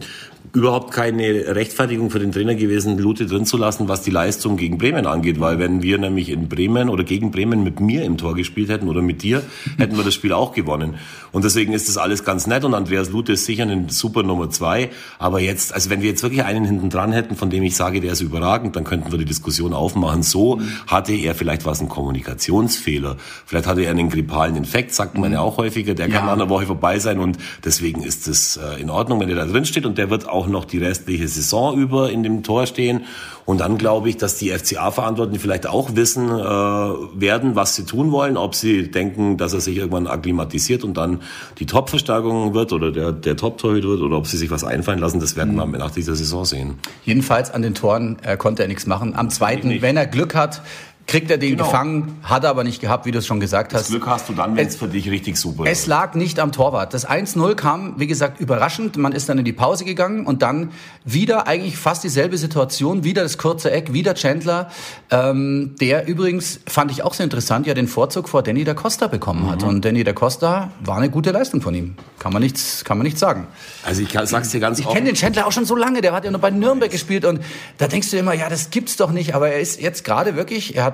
überhaupt 0.52 0.93
keine 0.93 1.55
Rechtfertigung 1.55 2.11
für 2.11 2.19
den 2.19 2.32
Trainer 2.32 2.55
gewesen, 2.55 2.99
Lute 2.99 3.26
drin 3.26 3.47
zu 3.47 3.56
lassen, 3.56 3.88
was 3.88 4.02
die 4.02 4.11
Leistung 4.11 4.56
gegen 4.56 4.79
Bremen 4.79 5.06
angeht, 5.06 5.38
weil 5.38 5.58
wenn 5.58 5.82
wir 5.82 5.99
nämlich 5.99 6.29
in 6.29 6.49
Bremen 6.49 6.88
oder 6.88 7.05
gegen 7.05 7.31
Bremen 7.31 7.62
mit 7.62 7.81
mir 7.81 8.05
im 8.05 8.17
Tor 8.19 8.35
gespielt 8.35 8.69
hätten 8.69 8.88
oder 8.88 9.02
mit 9.02 9.23
dir, 9.23 9.43
hätten 9.79 9.97
wir 9.97 10.05
das 10.05 10.14
Spiel 10.14 10.32
auch 10.32 10.52
gewonnen. 10.52 10.97
Und 11.32 11.44
deswegen 11.44 11.73
ist 11.73 11.88
das 11.88 11.97
alles 11.97 12.25
ganz 12.25 12.47
nett 12.47 12.64
und 12.64 12.75
Andreas 12.75 13.11
Lute 13.11 13.32
ist 13.32 13.44
sicher 13.44 13.62
eine 13.62 13.87
super 13.88 14.23
Nummer 14.23 14.50
zwei. 14.50 14.91
Aber 15.19 15.41
jetzt, 15.41 15.73
also 15.73 15.91
wenn 15.91 16.02
wir 16.02 16.08
jetzt 16.08 16.23
wirklich 16.23 16.43
einen 16.43 16.64
hinten 16.64 16.91
dran 16.91 17.12
hätten, 17.12 17.37
von 17.37 17.50
dem 17.50 17.62
ich 17.62 17.76
sage, 17.76 18.00
der 18.00 18.12
ist 18.12 18.20
überragend, 18.20 18.75
dann 18.75 18.85
könnten 18.85 19.12
wir 19.12 19.19
die 19.19 19.25
Diskussion 19.25 19.73
aufmachen. 19.73 20.23
So 20.23 20.61
hatte 20.88 21.12
er 21.12 21.35
vielleicht 21.35 21.64
was 21.64 21.81
ein 21.81 21.88
Kommunikationsfehler. 21.88 23.17
Vielleicht 23.46 23.67
hatte 23.67 23.82
er 23.82 23.93
einen 23.93 24.11
grippalen 24.11 24.56
Infekt, 24.56 24.93
sagt 24.94 25.17
man 25.17 25.32
ja 25.32 25.41
auch 25.41 25.58
häufiger. 25.58 25.94
Der 25.94 26.06
kann 26.06 26.23
ja. 26.23 26.26
nach 26.26 26.32
einer 26.32 26.49
Woche 26.49 26.67
vorbei 26.67 26.99
sein 26.99 27.20
und 27.20 27.38
deswegen 27.64 28.03
ist 28.03 28.26
es 28.26 28.56
äh, 28.56 28.81
in 28.81 28.91
Ordnung, 28.91 29.20
wenn 29.20 29.29
er 29.29 29.37
da 29.37 29.46
drin 29.46 29.64
steht 29.64 29.87
und 29.87 29.99
der 29.99 30.11
wird 30.11 30.29
auch 30.29 30.39
noch 30.46 30.64
die 30.64 30.78
restliche 30.78 31.28
Saison 31.28 31.78
über 31.78 32.10
in 32.10 32.22
dem 32.22 32.42
Tor 32.42 32.66
stehen. 32.66 33.02
Und 33.46 33.58
dann 33.58 33.78
glaube 33.78 34.08
ich, 34.08 34.16
dass 34.16 34.37
die 34.37 34.50
FCA-Verantwortlichen 34.50 35.40
vielleicht 35.40 35.66
auch 35.66 35.96
wissen 35.96 36.28
äh, 36.28 36.42
werden, 36.42 37.56
was 37.56 37.75
sie 37.75 37.84
tun 37.84 38.12
wollen, 38.12 38.37
ob 38.37 38.54
sie 38.54 38.90
denken, 38.90 39.38
dass 39.38 39.52
er 39.52 39.60
sich 39.60 39.76
irgendwann 39.76 40.06
akklimatisiert 40.06 40.84
und 40.84 40.96
dann 40.96 41.20
die 41.58 41.66
Top-Verstärkung 41.66 42.54
wird 42.54 42.72
oder 42.72 42.92
der, 42.92 43.10
der 43.10 43.37
Top-Torhüter 43.37 43.88
wird 43.88 44.02
oder 44.02 44.16
ob 44.16 44.28
sie 44.28 44.37
sich 44.37 44.50
was 44.50 44.62
einfallen 44.62 45.00
lassen, 45.00 45.19
das 45.19 45.37
werden 45.37 45.56
wir 45.56 45.66
mhm. 45.66 45.72
nach 45.72 45.90
dieser 45.90 46.14
Saison 46.14 46.44
sehen. 46.44 46.75
Jedenfalls 47.04 47.50
an 47.50 47.62
den 47.62 47.75
Toren 47.75 48.19
äh, 48.22 48.36
konnte 48.36 48.62
er 48.62 48.69
nichts 48.69 48.86
machen. 48.86 49.16
Am 49.16 49.31
zweiten, 49.31 49.82
wenn 49.82 49.96
er 49.96 50.06
Glück 50.06 50.34
hat, 50.34 50.62
kriegt 51.06 51.31
er 51.31 51.38
den 51.38 51.50
genau. 51.50 51.64
gefangen, 51.64 52.19
hat 52.23 52.44
er 52.44 52.50
aber 52.50 52.62
nicht 52.62 52.81
gehabt, 52.81 53.05
wie 53.05 53.11
du 53.11 53.19
es 53.19 53.26
schon 53.26 53.41
gesagt 53.41 53.75
hast. 53.75 53.82
Das 53.82 53.88
Glück 53.88 54.06
hast 54.06 54.29
du 54.29 54.32
dann, 54.32 54.56
wenn 54.56 54.69
es 54.69 54.76
für 54.76 54.87
dich 54.87 55.11
richtig 55.11 55.37
super 55.37 55.64
ist. 55.64 55.81
Es 55.81 55.87
lag 55.87 56.14
nicht 56.14 56.38
am 56.38 56.52
Torwart. 56.52 56.94
Das 56.94 57.08
1-0 57.08 57.55
kam, 57.55 57.94
wie 57.99 58.06
gesagt, 58.06 58.41
überraschend. 58.41 58.97
Man 58.97 59.12
ist 59.12 59.29
dann 59.29 59.38
in 59.38 59.44
die 59.44 59.52
Pause 59.52 59.85
gegangen 59.85 60.26
und 60.26 60.43
dann 60.43 60.70
wieder 61.05 61.49
eigentlich 61.49 61.76
fast 61.76 62.05
dieselbe 62.05 62.38
Situation, 62.38 63.02
wieder 63.02 63.23
das 63.23 63.38
kurze 63.38 63.70
Eck, 63.73 63.93
wieder 63.93 64.14
Chandler, 64.14 64.70
ähm, 65.11 65.75
der 65.81 66.06
übrigens, 66.06 66.61
fand 66.67 66.93
ich 66.93 67.03
auch 67.03 67.14
sehr 67.14 67.25
interessant, 67.25 67.67
ja 67.67 67.75
den 67.75 67.88
Vorzug 67.88 68.29
vor 68.29 68.43
Danny 68.43 68.64
da 68.64 68.75
Costa 68.75 69.08
bekommen 69.08 69.44
mhm. 69.44 69.50
hat. 69.50 69.62
Und 69.64 69.85
Danny 69.85 70.05
da 70.05 70.12
Costa 70.12 70.70
war 70.85 70.96
eine 70.96 71.11
gute 71.11 71.32
Leistung 71.32 71.61
von 71.61 71.75
ihm. 71.75 71.96
Kann 72.19 72.32
man 72.32 72.43
nichts, 72.43 72.85
kann 72.85 72.99
man 72.99 73.05
nichts 73.05 73.19
sagen. 73.19 73.46
Also 73.85 74.03
ich 74.03 74.12
sag's 74.12 74.50
dir 74.50 74.61
ganz 74.61 74.79
Ich 74.79 74.88
kenne 74.88 75.06
den 75.06 75.14
Chandler 75.17 75.46
auch 75.46 75.53
schon 75.53 75.64
so 75.64 75.75
lange, 75.75 76.03
der 76.03 76.12
hat 76.12 76.25
ja 76.25 76.31
nur 76.31 76.41
bei 76.41 76.50
Nürnberg 76.50 76.91
gespielt 76.91 77.25
und 77.25 77.41
da 77.79 77.88
denkst 77.88 78.11
du 78.11 78.19
immer, 78.19 78.35
ja, 78.35 78.49
das 78.49 78.70
gibt's 78.70 78.96
doch 78.96 79.11
nicht, 79.11 79.35
aber 79.35 79.49
er 79.50 79.61
ist 79.61 79.81
jetzt 79.81 80.05
gerade 80.05 80.37
wirklich, 80.37 80.76
er 80.76 80.85
hat 80.85 80.89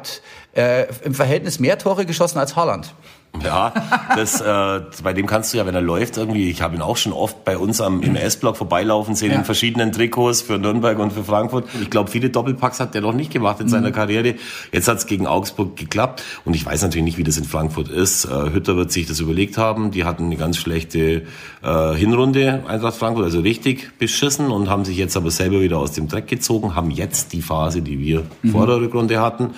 äh, 0.55 0.87
im 1.05 1.15
Verhältnis 1.15 1.59
mehr 1.59 1.79
Tore 1.79 2.07
geschossen 2.07 2.39
als 2.39 2.57
Haaland. 2.57 2.95
Ja, 3.45 3.73
das, 4.15 4.41
äh, 4.41 4.81
bei 5.03 5.13
dem 5.13 5.27
kannst 5.27 5.53
du 5.53 5.59
ja, 5.59 5.67
wenn 5.67 5.75
er 5.75 5.81
läuft, 5.81 6.17
irgendwie, 6.17 6.51
ich 6.51 6.63
habe 6.63 6.77
ihn 6.77 6.83
auch 6.83 6.97
schon 6.97 7.13
oft 7.13 7.45
bei 7.45 7.57
uns 7.59 7.81
am, 7.81 8.03
im 8.03 8.17
S-Block 8.17 8.57
vorbeilaufen 8.57 9.15
sehen, 9.15 9.33
ja. 9.33 9.39
in 9.39 9.45
verschiedenen 9.45 9.93
Trikots 9.93 10.43
für 10.43 10.59
Nürnberg 10.59 10.99
und 10.99 11.13
für 11.13 11.25
Frankfurt. 11.25 11.67
Ich 11.81 11.91
glaube, 11.91 12.11
viele 12.11 12.31
Doppelpacks 12.31 12.81
hat 12.81 12.95
der 12.95 13.03
noch 13.03 13.13
nicht 13.13 13.33
gemacht 13.33 13.61
in 13.61 13.69
seiner 13.69 13.89
mhm. 13.89 13.95
Karriere. 13.95 14.35
Jetzt 14.73 14.89
hat 14.89 14.99
es 14.99 15.07
gegen 15.07 15.27
Augsburg 15.27 15.77
geklappt 15.77 16.23
und 16.45 16.55
ich 16.55 16.65
weiß 16.65 16.83
natürlich 16.83 17.05
nicht, 17.05 17.19
wie 17.19 17.25
das 17.25 17.37
in 17.37 17.45
Frankfurt 17.45 17.89
ist. 17.89 18.25
Äh, 18.25 18.53
Hütter 18.53 18.77
wird 18.77 18.93
sich 18.93 19.07
das 19.07 19.21
überlegt 19.21 19.59
haben. 19.59 19.91
Die 19.91 20.05
hatten 20.05 20.25
eine 20.25 20.37
ganz 20.37 20.57
schlechte 20.57 21.23
äh, 21.63 21.95
Hinrunde, 21.95 22.63
Eintracht 22.67 22.97
Frankfurt, 22.97 23.25
also 23.25 23.41
richtig 23.41 23.99
beschissen 23.99 24.51
und 24.51 24.69
haben 24.69 24.85
sich 24.85 24.97
jetzt 24.97 25.17
aber 25.17 25.31
selber 25.31 25.61
wieder 25.61 25.79
aus 25.79 25.93
dem 25.93 26.09
Dreck 26.09 26.29
gezogen, 26.29 26.75
haben 26.75 26.91
jetzt 26.91 27.33
die 27.33 27.43
Phase, 27.43 27.83
die 27.83 28.01
wir 28.01 28.23
mhm. 28.43 28.51
vor 28.51 28.67
der 28.67 28.77
Rückrunde 28.77 29.21
hatten. 29.21 29.51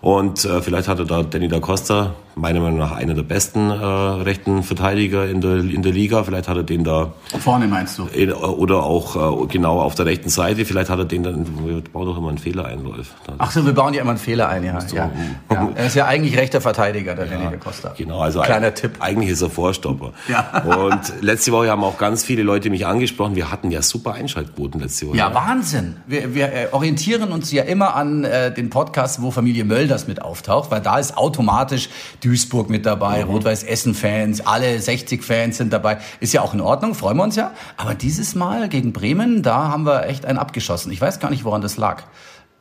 Und 0.00 0.44
äh, 0.44 0.60
vielleicht 0.60 0.88
hatte 0.88 1.04
da 1.04 1.22
Danny 1.22 1.46
da 1.46 1.60
Costa 1.60 2.14
meiner 2.34 2.60
Meinung 2.60 2.78
nach 2.78 2.92
einer 2.92 3.14
der 3.14 3.22
besten 3.22 3.70
äh, 3.70 3.74
rechten 3.74 4.62
Verteidiger 4.62 5.28
in 5.28 5.40
der, 5.40 5.56
in 5.56 5.82
der 5.82 5.92
Liga. 5.92 6.22
Vielleicht 6.24 6.48
hat 6.48 6.56
er 6.56 6.62
den 6.62 6.84
da. 6.84 7.12
Vorne 7.38 7.66
meinst 7.66 7.98
du? 7.98 8.06
In, 8.06 8.32
oder 8.32 8.82
auch 8.82 9.44
äh, 9.44 9.46
genau 9.46 9.80
auf 9.80 9.94
der 9.94 10.06
rechten 10.06 10.28
Seite. 10.28 10.64
Vielleicht 10.64 10.90
hat 10.90 10.98
er 10.98 11.04
den 11.04 11.22
dann. 11.22 11.46
Wir 11.66 11.82
bauen 11.82 12.06
doch 12.06 12.16
immer 12.16 12.28
einen 12.28 12.38
Fehler 12.38 12.66
ein, 12.66 12.80
Rolf. 12.80 13.14
Ach 13.38 13.50
so, 13.50 13.64
wir 13.64 13.72
bauen 13.72 13.94
ja 13.94 14.02
immer 14.02 14.10
einen 14.10 14.18
Fehler 14.18 14.48
ein, 14.48 14.64
ja. 14.64 14.78
ja. 14.94 15.10
ja. 15.50 15.68
Er 15.74 15.86
ist 15.86 15.96
ja 15.96 16.06
eigentlich 16.06 16.36
rechter 16.36 16.60
Verteidiger, 16.60 17.14
der 17.14 17.26
ja, 17.26 17.38
Danny 17.38 17.56
Costa. 17.58 17.94
Genau, 17.96 18.20
also 18.20 18.40
Kleiner 18.40 18.68
ein, 18.68 18.74
Tipp. 18.74 18.92
eigentlich 19.00 19.30
ist 19.30 19.42
er 19.42 19.50
Vorstopper. 19.50 20.12
Ja. 20.28 20.62
Und 20.62 21.12
letzte 21.20 21.52
Woche 21.52 21.70
haben 21.70 21.84
auch 21.84 21.98
ganz 21.98 22.24
viele 22.24 22.42
Leute 22.42 22.70
mich 22.70 22.86
angesprochen. 22.86 23.36
Wir 23.36 23.50
hatten 23.50 23.70
ja 23.70 23.82
super 23.82 24.14
Einschaltquoten 24.14 24.80
letzte 24.80 25.08
Woche. 25.08 25.16
Ja, 25.16 25.34
Wahnsinn. 25.34 25.96
Wir, 26.06 26.34
wir 26.34 26.52
äh, 26.52 26.68
orientieren 26.72 27.32
uns 27.32 27.52
ja 27.52 27.64
immer 27.64 27.94
an 27.94 28.24
äh, 28.24 28.52
den 28.52 28.70
Podcast, 28.70 29.22
wo 29.22 29.30
Familie 29.30 29.64
Mölders 29.64 30.06
mit 30.06 30.22
auftaucht, 30.22 30.70
weil 30.70 30.80
da 30.80 30.98
ist 30.98 31.16
automatisch 31.16 31.88
Duisburg 32.22 32.70
mit 32.70 32.86
dabei, 32.86 33.24
mhm. 33.24 33.30
Rot-Weiß-Essen-Fans, 33.30 34.46
alle 34.46 34.76
60-Fans 34.76 35.56
sind 35.56 35.72
dabei. 35.72 35.98
Ist 36.20 36.32
ja 36.32 36.42
auch 36.42 36.54
in 36.54 36.60
Ordnung, 36.60 36.94
freuen 36.94 37.16
wir 37.16 37.24
uns 37.24 37.36
ja. 37.36 37.52
Aber 37.76 37.94
dieses 37.94 38.34
Mal 38.34 38.68
gegen 38.68 38.92
Bremen, 38.92 39.42
da 39.42 39.68
haben 39.68 39.84
wir 39.84 40.06
echt 40.06 40.24
einen 40.24 40.38
abgeschossen. 40.38 40.92
Ich 40.92 41.00
weiß 41.00 41.20
gar 41.20 41.30
nicht, 41.30 41.44
woran 41.44 41.62
das 41.62 41.76
lag. 41.76 42.04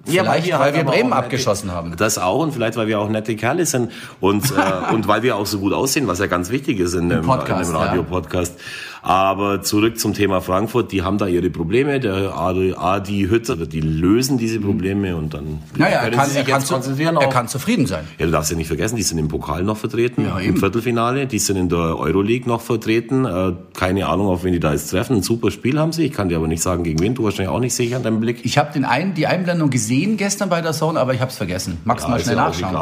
Vielleicht, 0.03 0.48
ja, 0.48 0.60
weil 0.60 0.74
wir, 0.74 0.74
weil 0.74 0.74
wir 0.74 0.84
Bremen 0.84 1.13
abgeschossen 1.13 1.68
nette, 1.68 1.77
haben. 1.77 1.96
Das 1.96 2.18
auch 2.18 2.39
und 2.41 2.53
vielleicht, 2.53 2.75
weil 2.75 2.88
wir 2.88 3.00
auch 3.00 3.08
nette 3.08 3.36
Kerle 3.36 3.65
sind 3.68 3.91
und, 4.20 4.51
äh, 4.58 4.94
und 4.94 5.08
weil 5.08 5.22
wir 5.22 5.36
auch 5.36 5.46
so 5.46 5.60
gut 5.60 5.74
aussehen, 5.74 6.08
was 6.08 6.18
ja 6.20 6.25
ganz 6.25 6.50
wichtig 6.50 6.80
ist 6.80 6.96
in 6.96 7.10
dem, 7.10 7.22
Podcast, 7.22 7.70
in 7.70 7.75
dem 7.75 7.84
Radio-Podcast. 7.84 8.56
Ja. 8.58 8.90
Aber 9.03 9.63
zurück 9.63 10.00
zum 10.00 10.13
Thema 10.13 10.41
Frankfurt, 10.41 10.91
die 10.91 11.01
haben 11.01 11.17
da 11.17 11.25
ihre 11.25 11.50
Probleme. 11.50 12.00
Der 12.00 12.38
Adi, 12.38 12.75
Adi 12.77 13.27
Hütter, 13.29 13.55
die 13.55 13.81
lösen 13.81 14.38
diese 14.38 14.60
Probleme 14.60 15.15
und 15.15 15.34
dann 15.34 15.60
naja, 15.75 16.01
können 16.01 16.15
kann, 16.15 16.27
sie 16.27 16.39
sich 16.39 16.48
jetzt 16.48 16.70
konzentrieren. 16.70 17.17
Er 17.17 17.29
kann 17.29 17.48
zufrieden 17.48 17.88
sein. 17.88 18.03
Ja, 18.20 18.27
du 18.27 18.31
darfst 18.31 18.51
ja 18.51 18.58
nicht 18.58 18.67
vergessen, 18.67 18.98
die 18.98 19.03
sind 19.03 19.17
im 19.17 19.27
Pokal 19.27 19.63
noch 19.63 19.77
vertreten, 19.77 20.25
ja, 20.25 20.38
im 20.38 20.58
Viertelfinale, 20.58 21.25
die 21.25 21.39
sind 21.39 21.58
in 21.58 21.70
der 21.70 21.98
Euroleague 21.98 22.48
noch 22.48 22.62
vertreten. 22.62 23.25
Äh, 23.25 23.53
keine 23.74 24.08
Ahnung, 24.08 24.27
auf 24.27 24.43
wen 24.43 24.53
die 24.53 24.60
da 24.60 24.72
jetzt 24.72 24.89
treffen. 24.91 25.17
Ein 25.17 25.24
super 25.24 25.50
Spiel 25.50 25.79
haben 25.79 25.93
sie. 25.93 26.05
Ich 26.05 26.13
kann 26.13 26.29
dir 26.29 26.38
aber 26.38 26.48
nicht 26.48 26.62
sagen, 26.62 26.84
gegen 26.84 27.00
wen. 27.00 27.15
Du 27.15 27.24
wahrscheinlich 27.24 27.53
auch 27.53 27.60
nicht 27.60 27.74
sicher 27.74 27.96
an 27.96 28.03
deinem 28.03 28.20
Blick. 28.20 28.46
Ich 28.46 28.60
habe 28.60 28.72
den 28.72 28.86
einen, 28.86 29.15
die 29.15 29.25
Einblendung 29.25 29.72
gesehen 29.72 30.17
gestern 30.17 30.50
bei 30.50 30.62
der 30.62 30.74
Zone, 30.74 31.00
aber 31.00 31.15
ich 31.15 31.22
habe 31.22 31.31
es 31.31 31.38
vergessen. 31.38 31.79
Magst 31.86 32.05
ja, 32.05 32.12
mal 32.12 32.20
schnell 32.20 32.36
ja 32.36 32.43
nachschauen. 32.43 32.74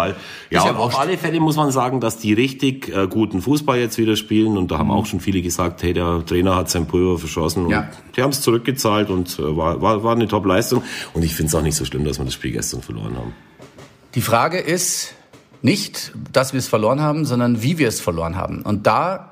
Ja, 0.49 0.65
ja 0.65 0.75
auf 0.75 0.99
alle 0.99 1.17
Fälle 1.17 1.39
muss 1.39 1.55
man 1.55 1.71
sagen, 1.71 2.01
dass 2.01 2.17
die 2.17 2.33
richtig 2.33 2.89
äh, 2.89 3.07
guten 3.07 3.41
Fußball 3.41 3.79
jetzt 3.79 3.97
wieder 3.97 4.17
spielen 4.17 4.57
und 4.57 4.71
da 4.71 4.79
haben 4.79 4.88
mhm. 4.88 4.93
auch 4.93 5.05
schon 5.05 5.21
viele 5.21 5.41
gesagt, 5.41 5.81
hey, 5.83 5.93
der 5.93 6.08
Trainer 6.25 6.55
hat 6.55 6.69
sein 6.69 6.85
Pulver 6.87 7.17
verschossen. 7.17 7.65
Und 7.65 7.71
ja. 7.71 7.89
Die 8.15 8.21
haben 8.21 8.31
es 8.31 8.41
zurückgezahlt 8.41 9.09
und 9.09 9.39
äh, 9.39 9.57
war, 9.57 9.81
war, 9.81 10.03
war 10.03 10.15
eine 10.15 10.27
Top-Leistung. 10.27 10.83
Und 11.13 11.23
ich 11.23 11.35
finde 11.35 11.49
es 11.49 11.55
auch 11.55 11.61
nicht 11.61 11.75
so 11.75 11.85
schlimm, 11.85 12.03
dass 12.03 12.19
wir 12.19 12.25
das 12.25 12.33
Spiel 12.33 12.51
gestern 12.51 12.81
verloren 12.81 13.15
haben. 13.15 13.33
Die 14.15 14.21
Frage 14.21 14.57
ist 14.57 15.13
nicht, 15.61 16.13
dass 16.33 16.53
wir 16.53 16.57
es 16.57 16.67
verloren 16.67 17.01
haben, 17.01 17.25
sondern 17.25 17.61
wie 17.61 17.77
wir 17.77 17.87
es 17.87 18.01
verloren 18.01 18.35
haben. 18.35 18.61
Und 18.61 18.87
da 18.87 19.29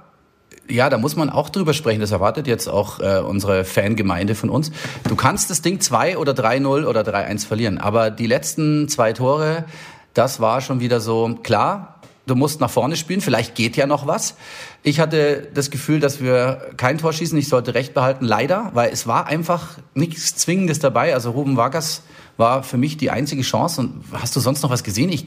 ja, 0.70 0.90
da 0.90 0.98
muss 0.98 1.16
man 1.16 1.30
auch 1.30 1.50
drüber 1.50 1.74
sprechen. 1.74 2.02
Das 2.02 2.12
erwartet 2.12 2.48
jetzt 2.48 2.68
auch 2.68 3.00
äh, 3.00 3.20
unsere 3.20 3.64
Fangemeinde 3.64 4.36
von 4.36 4.50
uns. 4.50 4.72
Du 5.08 5.16
kannst 5.16 5.50
das 5.50 5.62
Ding 5.62 5.80
2 5.80 6.18
oder 6.18 6.34
3-0 6.34 6.86
oder 6.86 7.02
3-1 7.02 7.48
verlieren. 7.48 7.78
Aber 7.78 8.12
die 8.12 8.28
letzten 8.28 8.90
zwei 8.90 9.14
Tore, 9.14 9.66
das 10.14 10.40
war 10.40 10.62
schon 10.62 10.80
wieder 10.80 11.00
so, 11.00 11.40
klar, 11.42 11.97
du 12.28 12.36
musst 12.36 12.60
nach 12.60 12.70
vorne 12.70 12.96
spielen, 12.96 13.22
vielleicht 13.22 13.56
geht 13.56 13.76
ja 13.78 13.88
noch 13.88 14.06
was. 14.06 14.36
Ich 14.84 15.00
hatte 15.00 15.48
das 15.54 15.72
Gefühl, 15.72 16.00
dass 16.00 16.22
wir 16.22 16.70
kein 16.78 16.98
Tor 16.98 17.14
schießen, 17.14 17.38
ich 17.38 17.48
sollte 17.48 17.74
recht 17.74 17.94
behalten, 17.94 18.26
leider, 18.26 18.72
weil 18.74 18.92
es 18.92 19.08
war 19.08 19.26
einfach 19.28 19.78
nichts 19.96 20.36
Zwingendes 20.36 20.80
dabei. 20.80 21.14
Also 21.14 21.32
Ruben 21.32 21.58
Vargas 21.58 22.04
war 22.36 22.64
für 22.64 22.78
mich 22.78 22.98
die 22.98 23.10
einzige 23.10 23.42
Chance. 23.42 23.82
Und 23.82 24.04
hast 24.12 24.36
du 24.36 24.40
sonst 24.40 24.62
noch 24.62 24.70
was 24.70 24.84
gesehen? 24.84 25.10
Ich, 25.10 25.26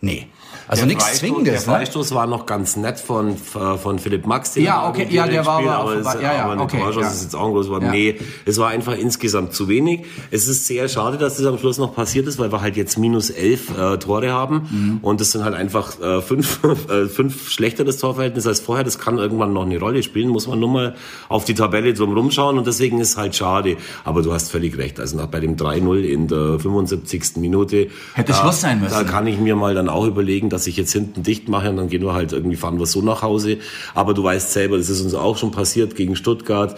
nee. 0.00 0.28
Also 0.70 0.86
nichts 0.86 1.18
Zwingendes. 1.18 1.64
Der 1.64 1.72
ne? 1.72 1.78
Freistoß 1.78 2.10
ne? 2.10 2.16
war 2.16 2.26
noch 2.28 2.46
ganz 2.46 2.76
nett 2.76 3.00
von, 3.00 3.36
von 3.36 3.98
Philipp 3.98 4.24
Max. 4.24 4.52
Den 4.52 4.62
ja, 4.62 4.88
okay, 4.88 5.04
ja, 5.10 5.26
der 5.26 5.44
war 5.44 5.58
aber, 5.58 5.72
aber, 5.72 5.94
es, 5.96 6.14
ja, 6.14 6.20
ja, 6.20 6.44
aber 6.44 6.62
okay, 6.62 6.78
Torschuss 6.78 7.02
ja. 7.02 7.08
ist 7.08 7.22
jetzt 7.24 7.34
auch 7.34 7.46
ein 7.46 7.52
großes 7.52 7.72
Wort. 7.72 7.82
Ja. 7.82 7.90
Nee, 7.90 8.20
es 8.46 8.56
war 8.58 8.68
einfach 8.68 8.96
insgesamt 8.96 9.52
zu 9.52 9.66
wenig. 9.66 10.04
Es 10.30 10.46
ist 10.46 10.68
sehr 10.68 10.88
schade, 10.88 11.18
dass 11.18 11.38
das 11.38 11.46
am 11.46 11.58
Schluss 11.58 11.78
noch 11.78 11.92
passiert 11.92 12.28
ist, 12.28 12.38
weil 12.38 12.52
wir 12.52 12.60
halt 12.60 12.76
jetzt 12.76 12.98
minus 12.98 13.30
elf 13.30 13.76
äh, 13.76 13.98
Tore 13.98 14.30
haben. 14.30 14.68
Mhm. 14.70 14.98
Und 15.02 15.20
das 15.20 15.32
sind 15.32 15.42
halt 15.42 15.54
einfach 15.54 16.00
äh, 16.00 16.22
fünf, 16.22 16.60
äh, 16.88 17.06
fünf 17.06 17.50
schlechteres 17.50 17.98
Torverhältnis 17.98 18.46
als 18.46 18.60
vorher. 18.60 18.84
Das 18.84 19.00
kann 19.00 19.18
irgendwann 19.18 19.52
noch 19.52 19.64
eine 19.64 19.80
Rolle 19.80 20.04
spielen, 20.04 20.28
muss 20.28 20.46
man 20.46 20.60
nur 20.60 20.68
mal 20.68 20.94
auf 21.28 21.44
die 21.44 21.54
Tabelle 21.54 21.94
drum 21.94 22.14
rumschauen. 22.14 22.58
Und 22.58 22.68
deswegen 22.68 23.00
ist 23.00 23.16
halt 23.16 23.34
schade. 23.34 23.76
Aber 24.04 24.22
du 24.22 24.32
hast 24.32 24.52
völlig 24.52 24.78
recht. 24.78 25.00
Also 25.00 25.16
nach 25.16 25.26
bei 25.26 25.40
dem 25.40 25.56
3-0 25.56 26.02
in 26.02 26.28
der 26.28 26.60
75. 26.60 27.38
Minute. 27.38 27.88
Hätte 28.14 28.34
Schluss 28.34 28.60
sein 28.60 28.78
müssen. 28.78 28.94
Da 28.94 29.02
kann 29.02 29.26
ich 29.26 29.40
mir 29.40 29.56
mal 29.56 29.74
dann 29.74 29.88
auch 29.92 30.06
überlegen, 30.06 30.48
dass 30.50 30.66
ich 30.66 30.76
jetzt 30.76 30.92
hinten 30.92 31.22
dicht 31.22 31.48
mache 31.48 31.70
und 31.70 31.76
dann 31.76 31.88
gehen 31.88 32.02
wir 32.02 32.14
halt 32.14 32.32
irgendwie, 32.32 32.56
fahren 32.56 32.78
wir 32.78 32.86
so 32.86 33.02
nach 33.02 33.22
Hause. 33.22 33.58
Aber 33.94 34.14
du 34.14 34.22
weißt 34.22 34.52
selber, 34.52 34.78
das 34.78 34.88
ist 34.88 35.00
uns 35.00 35.14
auch 35.14 35.36
schon 35.36 35.50
passiert 35.50 35.96
gegen 35.96 36.16
Stuttgart 36.16 36.76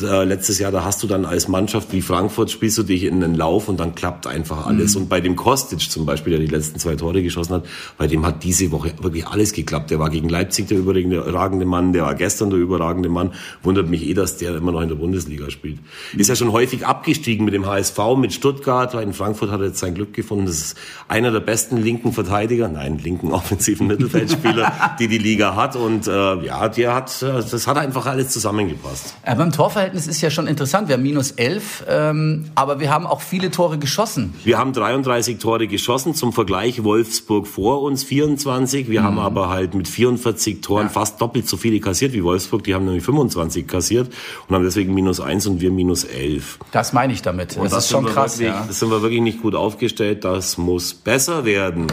äh, 0.00 0.24
letztes 0.24 0.58
Jahr, 0.58 0.72
da 0.72 0.84
hast 0.84 1.02
du 1.02 1.06
dann 1.06 1.26
als 1.26 1.48
Mannschaft 1.48 1.92
wie 1.92 2.00
Frankfurt, 2.00 2.50
spielst 2.50 2.78
du 2.78 2.82
dich 2.82 3.04
in 3.04 3.20
den 3.20 3.34
Lauf 3.34 3.68
und 3.68 3.78
dann 3.78 3.94
klappt 3.94 4.26
einfach 4.26 4.66
alles. 4.66 4.94
Mhm. 4.94 5.02
Und 5.02 5.08
bei 5.10 5.20
dem 5.20 5.36
Kostic 5.36 5.80
zum 5.90 6.06
Beispiel, 6.06 6.30
der 6.30 6.40
die 6.40 6.46
letzten 6.46 6.78
zwei 6.78 6.94
Tore 6.96 7.22
geschossen 7.22 7.52
hat, 7.54 7.66
bei 7.98 8.06
dem 8.06 8.24
hat 8.24 8.42
diese 8.42 8.72
Woche 8.72 8.94
wirklich 9.02 9.26
alles 9.26 9.52
geklappt. 9.52 9.90
Der 9.90 9.98
war 9.98 10.08
gegen 10.08 10.30
Leipzig 10.30 10.68
der 10.68 10.78
überragende 10.78 11.66
Mann, 11.66 11.92
der 11.92 12.04
war 12.04 12.14
gestern 12.14 12.48
der 12.48 12.58
überragende 12.58 13.10
Mann. 13.10 13.32
Wundert 13.62 13.88
mich 13.88 14.06
eh, 14.08 14.14
dass 14.14 14.38
der 14.38 14.56
immer 14.56 14.72
noch 14.72 14.80
in 14.80 14.88
der 14.88 14.96
Bundesliga 14.96 15.50
spielt. 15.50 15.78
Ist 16.16 16.28
ja 16.28 16.36
schon 16.36 16.52
häufig 16.52 16.86
abgestiegen 16.86 17.44
mit 17.44 17.52
dem 17.52 17.66
HSV, 17.66 17.98
mit 18.16 18.32
Stuttgart. 18.32 18.94
In 18.94 19.12
Frankfurt 19.12 19.50
hat 19.50 19.60
er 19.60 19.66
jetzt 19.66 19.78
sein 19.78 19.94
Glück 19.94 20.14
gefunden. 20.14 20.46
Das 20.46 20.56
ist 20.56 20.78
einer 21.08 21.30
der 21.30 21.40
besten 21.40 21.76
linken 21.76 22.12
Verteidiger, 22.12 22.68
nein, 22.68 22.98
linken 22.98 23.30
offensiven 23.32 23.88
Mittelfeldspieler, 23.88 24.96
die 24.98 25.08
die 25.08 25.18
Liga 25.18 25.54
hat. 25.54 25.76
Und 25.76 26.06
äh, 26.06 26.44
ja, 26.44 26.68
der 26.68 26.94
hat, 26.94 27.20
das 27.20 27.66
hat 27.66 27.76
einfach 27.76 28.06
alles 28.06 28.30
zusammengepasst. 28.30 29.16
Äh, 29.24 29.36
beim 29.36 29.52
Torverhältnis 29.52 29.81
Torverhältnis 29.82 30.06
ist 30.06 30.20
ja 30.20 30.30
schon 30.30 30.46
interessant. 30.46 30.88
Wir 30.88 30.94
haben 30.94 31.02
minus 31.02 31.32
11, 31.32 31.86
ähm, 31.88 32.44
aber 32.54 32.78
wir 32.78 32.90
haben 32.90 33.04
auch 33.04 33.20
viele 33.20 33.50
Tore 33.50 33.78
geschossen. 33.78 34.32
Wir 34.44 34.56
haben 34.58 34.72
33 34.72 35.38
Tore 35.38 35.66
geschossen. 35.66 36.14
Zum 36.14 36.32
Vergleich 36.32 36.84
Wolfsburg 36.84 37.48
vor 37.48 37.82
uns 37.82 38.04
24. 38.04 38.88
Wir 38.88 39.00
mhm. 39.00 39.04
haben 39.04 39.18
aber 39.18 39.48
halt 39.48 39.74
mit 39.74 39.88
44 39.88 40.60
Toren 40.60 40.84
ja. 40.84 40.88
fast 40.88 41.20
doppelt 41.20 41.48
so 41.48 41.56
viele 41.56 41.80
kassiert 41.80 42.12
wie 42.12 42.22
Wolfsburg. 42.22 42.62
Die 42.62 42.74
haben 42.74 42.84
nämlich 42.84 43.02
25 43.02 43.66
kassiert 43.66 44.12
und 44.48 44.54
haben 44.54 44.64
deswegen 44.64 44.94
minus 44.94 45.18
1 45.18 45.48
und 45.48 45.60
wir 45.60 45.72
minus 45.72 46.04
11. 46.04 46.60
Das 46.70 46.92
meine 46.92 47.12
ich 47.12 47.22
damit. 47.22 47.56
Und 47.56 47.64
das, 47.64 47.72
das 47.72 47.84
ist 47.86 47.90
schon 47.90 48.06
krass. 48.06 48.38
Wirklich, 48.38 48.54
ja. 48.54 48.64
Das 48.66 48.78
sind 48.78 48.90
wir 48.90 49.02
wirklich 49.02 49.22
nicht 49.22 49.42
gut 49.42 49.56
aufgestellt. 49.56 50.24
Das 50.24 50.58
muss 50.58 50.94
besser 50.94 51.44
werden. 51.44 51.88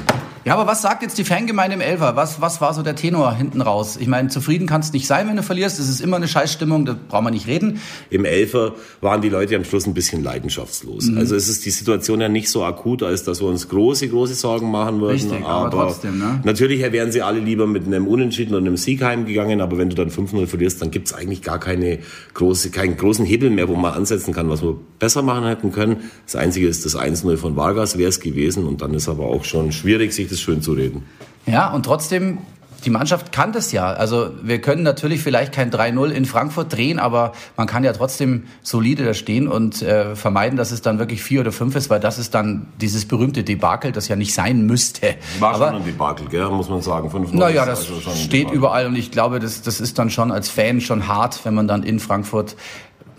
Ja, 0.46 0.54
aber 0.56 0.68
was 0.68 0.82
sagt 0.82 1.02
jetzt 1.02 1.18
die 1.18 1.26
Fangemeinde 1.26 1.76
im 1.76 1.82
Elfer? 1.82 2.16
Was, 2.16 2.40
was 2.40 2.62
war 2.62 2.74
so 2.74 2.82
der 2.82 2.96
Tenor 2.96 3.34
hinten 3.34 3.62
raus? 3.62 3.98
Ich 4.00 4.08
meine, 4.08 4.30
zufrieden 4.30 4.68
kannst 4.68 4.94
du 4.94 4.98
nicht 4.98 5.06
sein, 5.06 5.28
wenn 5.28 5.36
du 5.36 5.44
verlierst. 5.44 5.80
Es 5.80 5.90
ist 5.90 6.00
immer 6.00 6.16
eine 6.16 6.28
Scheißstimmung, 6.28 6.86
da 6.86 6.96
braucht 7.08 7.24
man 7.24 7.34
nicht 7.34 7.48
reden. 7.48 7.79
Im 8.10 8.26
Elfer 8.26 8.76
waren 9.02 9.22
die 9.22 9.30
Leute 9.30 9.56
am 9.56 9.64
Schluss 9.64 9.86
ein 9.86 9.94
bisschen 9.94 10.24
leidenschaftslos. 10.24 11.08
Mhm. 11.08 11.18
Also 11.18 11.36
es 11.36 11.48
ist 11.48 11.66
die 11.66 11.72
Situation 11.72 12.22
ja 12.22 12.30
nicht 12.30 12.50
so 12.50 12.64
akut, 12.64 13.04
als 13.04 13.24
dass 13.24 13.42
wir 13.42 13.48
uns 13.48 13.70
große, 13.70 14.08
große 14.08 14.36
Sorgen 14.36 14.72
machen 14.72 15.02
würden. 15.02 15.14
Richtig, 15.14 15.46
aber, 15.46 15.68
aber 15.68 15.88
trotzdem, 15.88 16.20
ne? 16.20 16.42
Natürlich 16.44 16.80
wären 16.92 17.12
sie 17.12 17.22
alle 17.22 17.40
lieber 17.40 17.68
mit 17.68 17.86
einem 17.86 18.08
Unentschieden 18.08 18.56
und 18.56 18.66
einem 18.66 18.78
Sieg 18.78 19.02
heimgegangen, 19.04 19.62
aber 19.62 19.78
wenn 19.78 19.90
du 19.90 19.96
dann 19.96 20.10
5-0 20.10 20.48
verlierst, 20.48 20.82
dann 20.82 20.92
gibt's 20.92 21.14
eigentlich 21.14 21.42
gar 21.42 21.60
keine 21.60 22.00
große, 22.34 22.72
keinen 22.72 22.98
großen 22.98 23.26
Hebel 23.26 23.50
mehr, 23.50 23.68
wo 23.68 23.76
man 23.76 23.94
ansetzen 23.94 24.34
kann, 24.34 24.50
was 24.50 24.62
wir 24.62 24.76
besser 25.00 25.22
machen 25.22 25.46
hätten 25.46 25.72
können. 25.72 25.98
Das 26.26 26.36
Einzige 26.36 26.68
ist 26.68 26.86
das 26.86 26.98
1-0 26.98 27.38
von 27.38 27.56
Vargas 27.56 27.98
wäre 27.98 28.10
es 28.10 28.20
gewesen 28.20 28.66
und 28.66 28.82
dann 28.82 28.94
ist 28.94 29.08
aber 29.10 29.26
auch 29.26 29.44
schon 29.44 29.72
schwierig, 29.72 30.14
sich 30.14 30.28
das 30.28 30.40
schön 30.40 30.62
zu 30.62 30.74
reden. 30.74 31.04
Ja, 31.46 31.74
und 31.74 31.84
trotzdem 31.84 32.40
die 32.82 32.90
Mannschaft 32.90 33.32
kann 33.32 33.52
das 33.52 33.72
ja. 33.72 33.88
Also 33.88 34.32
wir 34.42 34.62
können 34.62 34.84
natürlich 34.84 35.22
vielleicht 35.22 35.54
kein 35.54 35.72
3-0 35.72 36.10
in 36.10 36.26
Frankfurt 36.26 36.74
drehen, 36.74 37.00
aber 37.00 37.34
man 37.58 37.68
kann 37.68 37.84
ja 37.84 37.94
trotzdem 37.94 38.46
solide 38.62 39.06
da 39.06 39.14
stehen 39.14 39.48
und 39.48 39.82
äh, 39.82 40.16
vermeiden, 40.16 40.58
dass 40.58 40.72
es 40.72 40.82
dann 40.82 41.00
wirklich 41.00 41.22
4 41.22 41.42
oder 41.42 41.52
5 41.52 41.76
ist, 41.76 41.90
weil 41.90 42.00
das 42.00 42.20
ist 42.20 42.34
dann 42.36 42.68
dieses 42.82 43.06
berühmte 43.06 43.44
Debakel, 43.44 43.92
das 43.92 44.08
ja 44.08 44.16
nicht 44.16 44.34
sein 44.34 44.66
müsste. 44.66 45.16
War 45.40 45.56
aber, 45.56 45.68
schon 45.68 45.76
ein 45.78 45.86
Debakel, 45.86 46.28
gell, 46.28 46.50
muss 46.50 46.70
man 46.70 46.82
sagen. 46.82 47.10
naja, 47.34 47.66
das 47.66 47.90
also 47.90 48.12
steht 48.12 48.52
überall 48.52 48.88
und 48.88 48.96
ich 48.96 49.12
glaube, 49.12 49.40
das, 49.40 49.62
das 49.62 49.80
ist 49.80 50.00
dann 50.00 50.10
schon 50.10 50.32
als 50.32 50.50
Fan 50.50 50.82
schon 50.82 51.08
hart, 51.08 51.44
wenn 51.46 51.54
man 51.54 51.68
dann 51.68 51.84
in 51.84 52.00
Frankfurt 52.00 52.56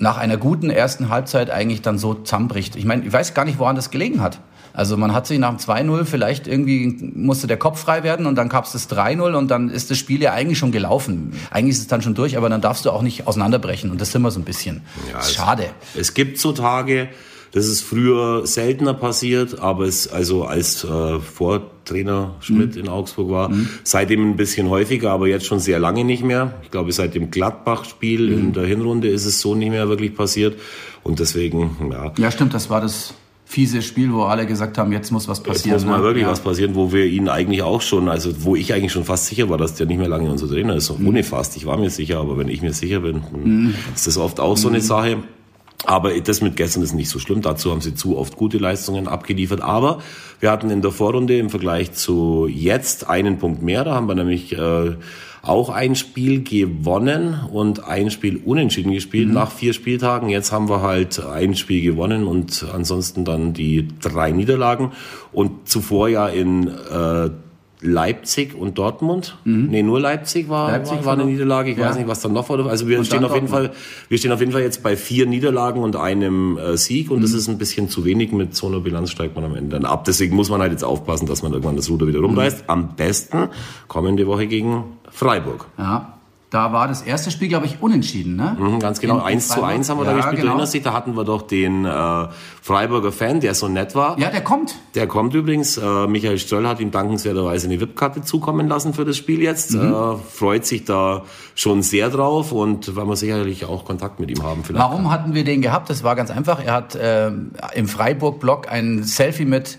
nach 0.00 0.17
einer 0.17 0.38
guten 0.38 0.71
ersten 0.71 1.11
Halbzeit 1.11 1.50
eigentlich 1.50 1.83
dann 1.83 1.99
so 1.99 2.14
zusammenbricht. 2.14 2.75
Ich 2.75 2.87
meine, 2.87 3.05
ich 3.05 3.12
weiß 3.12 3.35
gar 3.35 3.45
nicht, 3.45 3.59
woran 3.59 3.76
das 3.76 3.90
gelegen 3.90 4.23
hat. 4.23 4.40
Also 4.81 4.97
man 4.97 5.13
hat 5.13 5.27
sich 5.27 5.39
nach 5.39 5.51
dem 5.51 5.59
2-0 5.59 6.07
vielleicht 6.07 6.49
irgendwie 6.49 7.13
musste 7.15 7.47
der 7.47 7.59
Kopf 7.59 7.81
frei 7.81 8.03
werden 8.03 8.25
und 8.25 8.37
dann 8.37 8.49
gab 8.49 8.65
es 8.65 8.73
das 8.73 8.89
3-0 8.89 9.35
und 9.35 9.51
dann 9.51 9.69
ist 9.69 9.91
das 9.91 9.99
Spiel 9.99 10.23
ja 10.23 10.33
eigentlich 10.33 10.57
schon 10.57 10.73
gelaufen. 10.73 11.35
Eigentlich 11.51 11.77
ist 11.77 11.81
es 11.83 11.87
dann 11.87 12.01
schon 12.01 12.15
durch, 12.15 12.39
aber 12.39 12.49
dann 12.49 12.63
darfst 12.63 12.87
du 12.87 12.91
auch 12.91 13.03
nicht 13.03 13.27
auseinanderbrechen 13.27 13.91
und 13.91 14.01
das 14.01 14.11
sind 14.11 14.23
wir 14.23 14.31
so 14.31 14.41
ein 14.41 14.45
bisschen. 14.45 14.81
Ja, 15.13 15.21
Schade. 15.21 15.67
Es, 15.93 16.01
es 16.01 16.15
gibt 16.15 16.39
so 16.39 16.53
Tage, 16.53 17.11
das 17.53 17.67
ist 17.67 17.83
früher 17.83 18.47
seltener 18.47 18.95
passiert, 18.95 19.61
aber 19.61 19.85
es 19.85 20.09
also 20.09 20.45
als 20.45 20.83
äh, 20.83 21.21
Vortrainer 21.21 22.37
Schmidt 22.41 22.77
mhm. 22.77 22.81
in 22.81 22.89
Augsburg 22.89 23.29
war, 23.29 23.51
mhm. 23.51 23.69
seitdem 23.85 24.31
ein 24.31 24.37
bisschen 24.37 24.71
häufiger, 24.71 25.11
aber 25.11 25.29
jetzt 25.29 25.45
schon 25.45 25.61
sehr 25.61 25.79
lange 25.79 26.05
nicht 26.05 26.25
mehr. 26.25 26.55
Ich 26.63 26.71
glaube, 26.71 26.91
seit 26.93 27.15
dem 27.15 27.31
Gladbach-Spiel 27.31 28.31
mhm. 28.31 28.39
in 28.39 28.53
der 28.55 28.65
Hinrunde 28.65 29.09
ist 29.09 29.27
es 29.27 29.43
so 29.43 29.55
nicht 29.55 29.73
mehr 29.73 29.91
wirklich 29.91 30.15
passiert. 30.15 30.59
Und 31.03 31.19
deswegen, 31.19 31.91
ja. 31.93 32.13
Ja, 32.17 32.31
stimmt, 32.31 32.55
das 32.55 32.71
war 32.71 32.81
das 32.81 33.13
fiese 33.50 33.83
Spiel, 33.83 34.12
wo 34.12 34.23
alle 34.23 34.47
gesagt 34.47 34.78
haben, 34.78 34.92
jetzt 34.92 35.11
muss 35.11 35.26
was 35.26 35.42
passieren. 35.42 35.76
Jetzt 35.76 35.85
muss 35.85 35.90
mal 35.90 35.99
ne? 35.99 36.04
wirklich 36.04 36.23
ja. 36.23 36.30
was 36.30 36.38
passieren, 36.38 36.76
wo 36.76 36.92
wir 36.92 37.07
ihn 37.07 37.28
eigentlich 37.28 37.62
auch 37.62 37.80
schon, 37.80 38.09
also 38.09 38.30
wo 38.45 38.54
ich 38.54 38.73
eigentlich 38.73 38.92
schon 38.92 39.02
fast 39.02 39.26
sicher 39.26 39.50
war, 39.50 39.59
dass 39.59 39.75
der 39.75 39.87
nicht 39.87 39.99
mehr 39.99 40.07
lange 40.07 40.30
unser 40.30 40.47
Trainer 40.47 40.76
ist. 40.76 40.97
Mhm. 40.97 41.09
Ohne 41.09 41.25
fast, 41.25 41.57
ich 41.57 41.66
war 41.66 41.76
mir 41.76 41.90
sicher, 41.90 42.21
aber 42.21 42.38
wenn 42.38 42.47
ich 42.47 42.62
mir 42.62 42.73
sicher 42.73 43.00
bin, 43.00 43.23
mhm. 43.33 43.75
ist 43.92 44.07
das 44.07 44.19
oft 44.19 44.38
auch 44.38 44.57
so 44.57 44.69
eine 44.69 44.78
mhm. 44.78 44.83
Sache. 44.83 45.16
Aber 45.85 46.12
das 46.21 46.42
mit 46.42 46.54
gestern 46.54 46.85
ist 46.85 46.92
nicht 46.92 47.09
so 47.09 47.19
schlimm. 47.19 47.42
Dazu 47.42 47.73
haben 47.73 47.80
sie 47.80 47.95
zu 47.95 48.16
oft 48.16 48.37
gute 48.37 48.59
Leistungen 48.59 49.09
abgeliefert. 49.09 49.62
Aber 49.62 49.99
wir 50.38 50.52
hatten 50.52 50.71
in 50.71 50.80
der 50.80 50.92
Vorrunde 50.92 51.37
im 51.37 51.50
Vergleich 51.50 51.90
zu 51.92 52.47
jetzt 52.47 53.11
einen 53.11 53.38
Punkt 53.38 53.62
mehr. 53.62 53.83
Da 53.83 53.97
haben 53.97 54.07
wir 54.07 54.14
nämlich 54.14 54.52
äh, 54.52 54.95
auch 55.43 55.71
ein 55.71 55.95
Spiel 55.95 56.43
gewonnen 56.43 57.41
und 57.51 57.85
ein 57.85 58.11
Spiel 58.11 58.41
unentschieden 58.45 58.93
gespielt 58.93 59.29
mhm. 59.29 59.35
nach 59.35 59.51
vier 59.51 59.73
Spieltagen. 59.73 60.29
Jetzt 60.29 60.53
haben 60.53 60.69
wir 60.69 60.83
halt 60.83 61.25
ein 61.25 61.55
Spiel 61.55 61.83
gewonnen 61.83 62.27
und 62.27 62.67
ansonsten 62.73 63.25
dann 63.25 63.53
die 63.53 63.89
drei 64.01 64.33
Niederlagen. 64.33 64.93
Und 65.33 65.69
zuvor 65.69 66.09
ja 66.09 66.29
in 66.29 66.69
äh, 66.69 67.31
Leipzig 67.83 68.55
und 68.55 68.79
Dortmund. 68.79 69.37
Mhm. 69.45 69.69
Nee, 69.71 69.83
nur 69.83 70.01
Leipzig 70.01 70.49
war, 70.49 70.71
Leipzig 70.71 70.99
war, 70.99 71.07
war 71.07 71.13
eine 71.15 71.25
Niederlage. 71.25 71.71
Ich 71.71 71.79
ja. 71.79 71.89
weiß 71.89 71.97
nicht, 71.97 72.09
was 72.09 72.21
dann 72.21 72.33
noch 72.33 72.49
war. 72.49 72.67
Also 72.67 72.89
wir 72.89 72.99
und 72.99 73.07
stehen 73.07 73.25
auf 73.25 73.35
jeden 73.35 73.49
Fall, 73.49 73.73
wir 74.09 74.19
stehen 74.19 74.33
auf 74.33 74.41
jeden 74.41 74.53
Fall 74.53 74.63
jetzt 74.63 74.83
bei 74.83 74.97
vier 74.97 75.27
Niederlagen 75.27 75.83
und 75.83 75.97
einem 75.97 76.59
äh, 76.59 76.77
Sieg 76.77 77.11
und 77.11 77.19
mhm. 77.19 77.23
das 77.23 77.33
ist 77.33 77.49
ein 77.49 77.59
bisschen 77.59 77.89
zu 77.89 78.05
wenig. 78.05 78.33
Mit 78.33 78.55
so 78.55 78.67
einer 78.67 78.81
Bilanz 78.81 79.11
steigt 79.11 79.35
man 79.35 79.45
am 79.45 79.55
Ende 79.55 79.77
dann 79.77 79.85
ab. 79.85 80.05
Deswegen 80.05 80.37
muss 80.37 80.51
man 80.51 80.61
halt 80.61 80.73
jetzt 80.73 80.85
aufpassen, 80.85 81.27
dass 81.27 81.43
man 81.43 81.53
irgendwann 81.53 81.77
das 81.77 81.89
Ruder 81.89 82.07
wieder 82.07 82.21
rumreißt. 82.21 82.59
Mhm. 82.59 82.65
Am 82.67 82.97
besten 82.97 83.49
kommende 83.89 84.27
Woche 84.27 84.47
gegen 84.47 84.85
Freiburg. 85.11 85.67
Ja. 85.79 86.20
Da 86.50 86.73
war 86.73 86.88
das 86.88 87.02
erste 87.02 87.30
Spiel, 87.30 87.47
glaube 87.47 87.66
ich, 87.66 87.80
unentschieden, 87.80 88.35
ne? 88.35 88.57
Mhm, 88.59 88.80
ganz 88.80 88.99
genau. 88.99 89.21
Eins 89.21 89.47
zu 89.47 89.62
eins 89.62 89.88
haben 89.88 89.99
wir 89.99 90.04
ja, 90.04 90.11
da 90.11 90.16
gespielt. 90.16 90.38
Genau. 90.38 90.47
Du 90.47 90.49
erinnerst 90.54 90.75
dich, 90.75 90.83
da 90.83 90.92
hatten 90.92 91.16
wir 91.16 91.23
doch 91.23 91.42
den 91.42 91.85
äh, 91.85 92.26
Freiburger 92.61 93.12
Fan, 93.12 93.38
der 93.38 93.54
so 93.54 93.69
nett 93.69 93.95
war. 93.95 94.19
Ja, 94.19 94.30
der 94.30 94.42
kommt. 94.42 94.75
Der 94.97 95.07
kommt 95.07 95.33
übrigens. 95.35 95.76
Äh, 95.76 96.09
Michael 96.09 96.38
Stöll 96.38 96.66
hat 96.66 96.80
ihm 96.80 96.90
dankenswerterweise 96.90 97.69
eine 97.69 97.80
VIP-Karte 97.80 98.23
zukommen 98.23 98.66
lassen 98.66 98.95
für 98.95 99.04
das 99.04 99.16
Spiel 99.16 99.40
jetzt. 99.42 99.75
Mhm. 99.75 99.95
Äh, 99.95 100.16
freut 100.16 100.66
sich 100.66 100.85
da 100.85 101.23
schon 101.54 101.83
sehr 101.83 102.11
drauf 102.11 102.50
und 102.50 102.97
weil 102.97 103.07
wir 103.07 103.14
sicherlich 103.14 103.64
auch 103.64 103.85
Kontakt 103.85 104.19
mit 104.19 104.28
ihm 104.28 104.42
haben. 104.42 104.64
Vielleicht. 104.64 104.85
Warum 104.85 105.12
hatten 105.12 105.35
wir 105.35 105.45
den 105.45 105.62
gehabt? 105.62 105.88
Das 105.88 106.02
war 106.02 106.16
ganz 106.16 106.33
einfach. 106.33 106.64
Er 106.64 106.73
hat 106.73 106.97
äh, 106.97 107.30
im 107.75 107.87
Freiburg-Blog 107.87 108.69
ein 108.69 109.04
Selfie 109.04 109.45
mit 109.45 109.78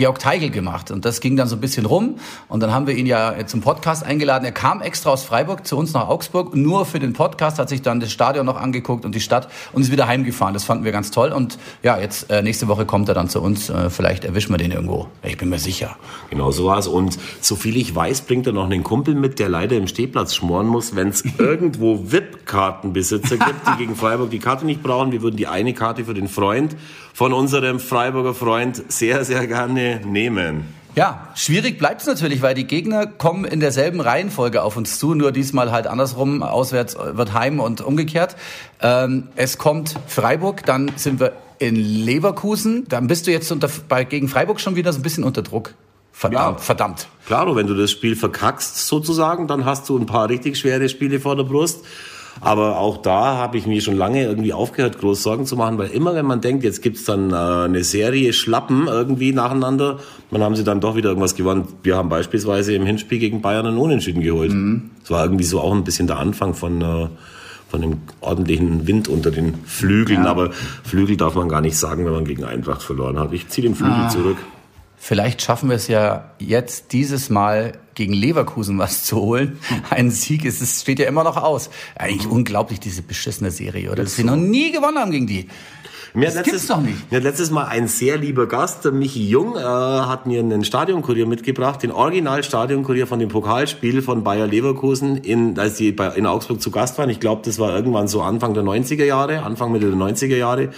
Georg 0.00 0.18
Teigl 0.18 0.48
gemacht. 0.48 0.90
Und 0.90 1.04
das 1.04 1.20
ging 1.20 1.36
dann 1.36 1.46
so 1.46 1.56
ein 1.56 1.60
bisschen 1.60 1.84
rum. 1.84 2.16
Und 2.48 2.60
dann 2.60 2.72
haben 2.72 2.86
wir 2.86 2.94
ihn 2.94 3.04
ja 3.04 3.34
zum 3.46 3.60
Podcast 3.60 4.02
eingeladen. 4.02 4.46
Er 4.46 4.52
kam 4.52 4.80
extra 4.80 5.10
aus 5.10 5.24
Freiburg 5.24 5.66
zu 5.66 5.76
uns 5.76 5.92
nach 5.92 6.08
Augsburg, 6.08 6.56
nur 6.56 6.86
für 6.86 6.98
den 6.98 7.12
Podcast, 7.12 7.58
hat 7.58 7.68
sich 7.68 7.82
dann 7.82 8.00
das 8.00 8.10
Stadion 8.10 8.46
noch 8.46 8.56
angeguckt 8.56 9.04
und 9.04 9.14
die 9.14 9.20
Stadt 9.20 9.50
und 9.74 9.82
ist 9.82 9.92
wieder 9.92 10.06
heimgefahren. 10.06 10.54
Das 10.54 10.64
fanden 10.64 10.84
wir 10.84 10.92
ganz 10.92 11.10
toll. 11.10 11.32
Und 11.32 11.58
ja, 11.82 11.98
jetzt 11.98 12.30
äh, 12.30 12.40
nächste 12.40 12.66
Woche 12.66 12.86
kommt 12.86 13.10
er 13.10 13.14
dann 13.14 13.28
zu 13.28 13.42
uns. 13.42 13.68
Äh, 13.68 13.90
vielleicht 13.90 14.24
erwischen 14.24 14.54
wir 14.54 14.56
den 14.56 14.70
irgendwo. 14.70 15.08
Ich 15.22 15.36
bin 15.36 15.50
mir 15.50 15.58
sicher. 15.58 15.98
Genau 16.30 16.50
so 16.50 16.64
war 16.64 16.78
es. 16.78 16.86
Und 16.86 17.18
soviel 17.42 17.76
ich 17.76 17.94
weiß, 17.94 18.22
bringt 18.22 18.46
er 18.46 18.54
noch 18.54 18.64
einen 18.64 18.82
Kumpel 18.82 19.14
mit, 19.14 19.38
der 19.38 19.50
leider 19.50 19.76
im 19.76 19.86
Stehplatz 19.86 20.34
schmoren 20.34 20.66
muss, 20.66 20.96
wenn 20.96 21.08
es 21.08 21.24
irgendwo 21.38 22.10
VIP-Kartenbesitzer 22.10 23.36
gibt, 23.36 23.68
die 23.68 23.76
gegen 23.76 23.96
Freiburg 23.96 24.30
die 24.30 24.38
Karte 24.38 24.64
nicht 24.64 24.82
brauchen. 24.82 25.12
Wir 25.12 25.20
würden 25.20 25.36
die 25.36 25.46
eine 25.46 25.74
Karte 25.74 26.06
für 26.06 26.14
den 26.14 26.28
Freund 26.28 26.74
von 27.20 27.34
unserem 27.34 27.80
Freiburger 27.80 28.32
Freund 28.32 28.82
sehr, 28.90 29.26
sehr 29.26 29.46
gerne 29.46 30.00
nehmen. 30.06 30.64
Ja, 30.94 31.28
schwierig 31.34 31.76
bleibt 31.76 32.00
es 32.00 32.06
natürlich, 32.06 32.40
weil 32.40 32.54
die 32.54 32.66
Gegner 32.66 33.06
kommen 33.06 33.44
in 33.44 33.60
derselben 33.60 34.00
Reihenfolge 34.00 34.62
auf 34.62 34.78
uns 34.78 34.98
zu, 34.98 35.14
nur 35.14 35.30
diesmal 35.30 35.70
halt 35.70 35.86
andersrum, 35.86 36.42
auswärts 36.42 36.96
wird 36.98 37.34
heim 37.34 37.60
und 37.60 37.82
umgekehrt. 37.82 38.36
Ähm, 38.80 39.28
es 39.36 39.58
kommt 39.58 39.96
Freiburg, 40.06 40.64
dann 40.64 40.92
sind 40.96 41.20
wir 41.20 41.32
in 41.58 41.76
Leverkusen, 41.76 42.88
dann 42.88 43.06
bist 43.06 43.26
du 43.26 43.32
jetzt 43.32 43.52
unter, 43.52 43.68
bei, 43.86 44.04
gegen 44.04 44.26
Freiburg 44.26 44.58
schon 44.58 44.76
wieder 44.76 44.90
so 44.90 44.98
ein 44.98 45.02
bisschen 45.02 45.24
unter 45.24 45.42
Druck. 45.42 45.74
Verdammt, 46.12 46.58
ja, 46.58 46.64
verdammt. 46.64 47.08
Klar, 47.26 47.54
wenn 47.54 47.66
du 47.66 47.74
das 47.74 47.90
Spiel 47.90 48.16
verkackst 48.16 48.86
sozusagen, 48.86 49.46
dann 49.46 49.66
hast 49.66 49.86
du 49.90 49.98
ein 49.98 50.06
paar 50.06 50.30
richtig 50.30 50.56
schwere 50.56 50.88
Spiele 50.88 51.20
vor 51.20 51.36
der 51.36 51.44
Brust. 51.44 51.84
Aber 52.40 52.78
auch 52.78 52.98
da 52.98 53.36
habe 53.36 53.58
ich 53.58 53.66
mir 53.66 53.80
schon 53.80 53.96
lange 53.96 54.24
irgendwie 54.24 54.52
aufgehört, 54.52 54.98
groß 54.98 55.22
Sorgen 55.22 55.46
zu 55.46 55.56
machen, 55.56 55.78
weil 55.78 55.90
immer 55.90 56.14
wenn 56.14 56.26
man 56.26 56.40
denkt, 56.40 56.64
jetzt 56.64 56.82
gibt's 56.82 57.04
dann 57.04 57.32
äh, 57.32 57.34
eine 57.34 57.84
Serie 57.84 58.32
Schlappen 58.32 58.86
irgendwie 58.86 59.32
nacheinander, 59.32 59.98
dann 60.30 60.42
haben 60.42 60.56
sie 60.56 60.64
dann 60.64 60.80
doch 60.80 60.96
wieder 60.96 61.10
irgendwas 61.10 61.34
gewonnen. 61.34 61.68
Wir 61.82 61.96
haben 61.96 62.08
beispielsweise 62.08 62.74
im 62.74 62.86
Hinspiel 62.86 63.18
gegen 63.18 63.42
Bayern 63.42 63.66
einen 63.66 63.78
Unentschieden 63.78 64.22
geholt. 64.22 64.52
Mhm. 64.52 64.90
Das 65.00 65.10
war 65.10 65.24
irgendwie 65.24 65.44
so 65.44 65.60
auch 65.60 65.72
ein 65.72 65.84
bisschen 65.84 66.06
der 66.06 66.18
Anfang 66.18 66.54
von... 66.54 66.80
Äh, 66.80 67.08
von 67.70 67.82
dem 67.82 67.98
ordentlichen 68.20 68.88
Wind 68.88 69.06
unter 69.06 69.30
den 69.30 69.54
Flügeln. 69.64 70.24
Ja. 70.24 70.30
Aber 70.30 70.50
Flügel 70.50 71.16
darf 71.16 71.36
man 71.36 71.48
gar 71.48 71.60
nicht 71.60 71.76
sagen, 71.76 72.04
wenn 72.04 72.12
man 72.12 72.24
gegen 72.24 72.42
Eintracht 72.42 72.82
verloren 72.82 73.16
hat. 73.16 73.32
Ich 73.32 73.46
ziehe 73.46 73.64
den 73.64 73.76
Flügel 73.76 73.94
ah. 73.94 74.08
zurück. 74.08 74.38
Vielleicht 75.02 75.40
schaffen 75.40 75.70
wir 75.70 75.76
es 75.76 75.88
ja 75.88 76.30
jetzt 76.38 76.92
dieses 76.92 77.30
Mal 77.30 77.72
gegen 77.94 78.12
Leverkusen 78.12 78.78
was 78.78 79.02
zu 79.04 79.16
holen. 79.16 79.58
Ein 79.88 80.10
Sieg 80.10 80.44
ist, 80.44 80.60
es 80.60 80.82
steht 80.82 80.98
ja 80.98 81.08
immer 81.08 81.24
noch 81.24 81.38
aus. 81.38 81.70
Eigentlich 81.96 82.26
mhm. 82.26 82.32
unglaublich, 82.32 82.80
diese 82.80 83.00
beschissene 83.00 83.50
Serie, 83.50 83.90
oder? 83.90 84.02
Dass 84.04 84.18
wir 84.18 84.26
noch 84.26 84.36
nie 84.36 84.70
gewonnen 84.72 84.98
haben 84.98 85.10
gegen 85.10 85.26
die. 85.26 85.48
Mir 86.14 86.26
das 86.26 86.34
letztes, 86.34 86.52
gibt's 86.52 86.66
doch 86.66 86.80
nicht. 86.80 87.10
Mir 87.10 87.18
hat 87.18 87.24
letztes 87.24 87.50
Mal 87.50 87.64
ein 87.66 87.86
sehr 87.88 88.16
lieber 88.16 88.46
Gast, 88.46 88.84
der 88.84 88.92
Michi 88.92 89.28
Jung, 89.28 89.56
äh, 89.56 89.60
hat 89.60 90.26
mir 90.26 90.40
einen 90.40 90.64
Stadionkurier 90.64 91.26
mitgebracht, 91.26 91.82
den 91.82 91.92
Original-Stadionkurier 91.92 93.06
von 93.06 93.18
dem 93.18 93.28
Pokalspiel 93.28 94.02
von 94.02 94.24
Bayer 94.24 94.46
Leverkusen, 94.46 95.16
in, 95.16 95.58
als 95.58 95.74
die 95.74 95.92
bei, 95.92 96.08
in 96.08 96.26
Augsburg 96.26 96.60
zu 96.60 96.70
Gast 96.70 96.98
waren. 96.98 97.10
Ich 97.10 97.20
glaube, 97.20 97.42
das 97.44 97.58
war 97.58 97.74
irgendwann 97.74 98.08
so 98.08 98.22
Anfang 98.22 98.54
der 98.54 98.64
90er 98.64 99.04
Jahre, 99.04 99.42
Anfang 99.42 99.72
Mitte 99.72 99.86
der 99.86 99.98
90er 99.98 100.36
Jahre. 100.36 100.70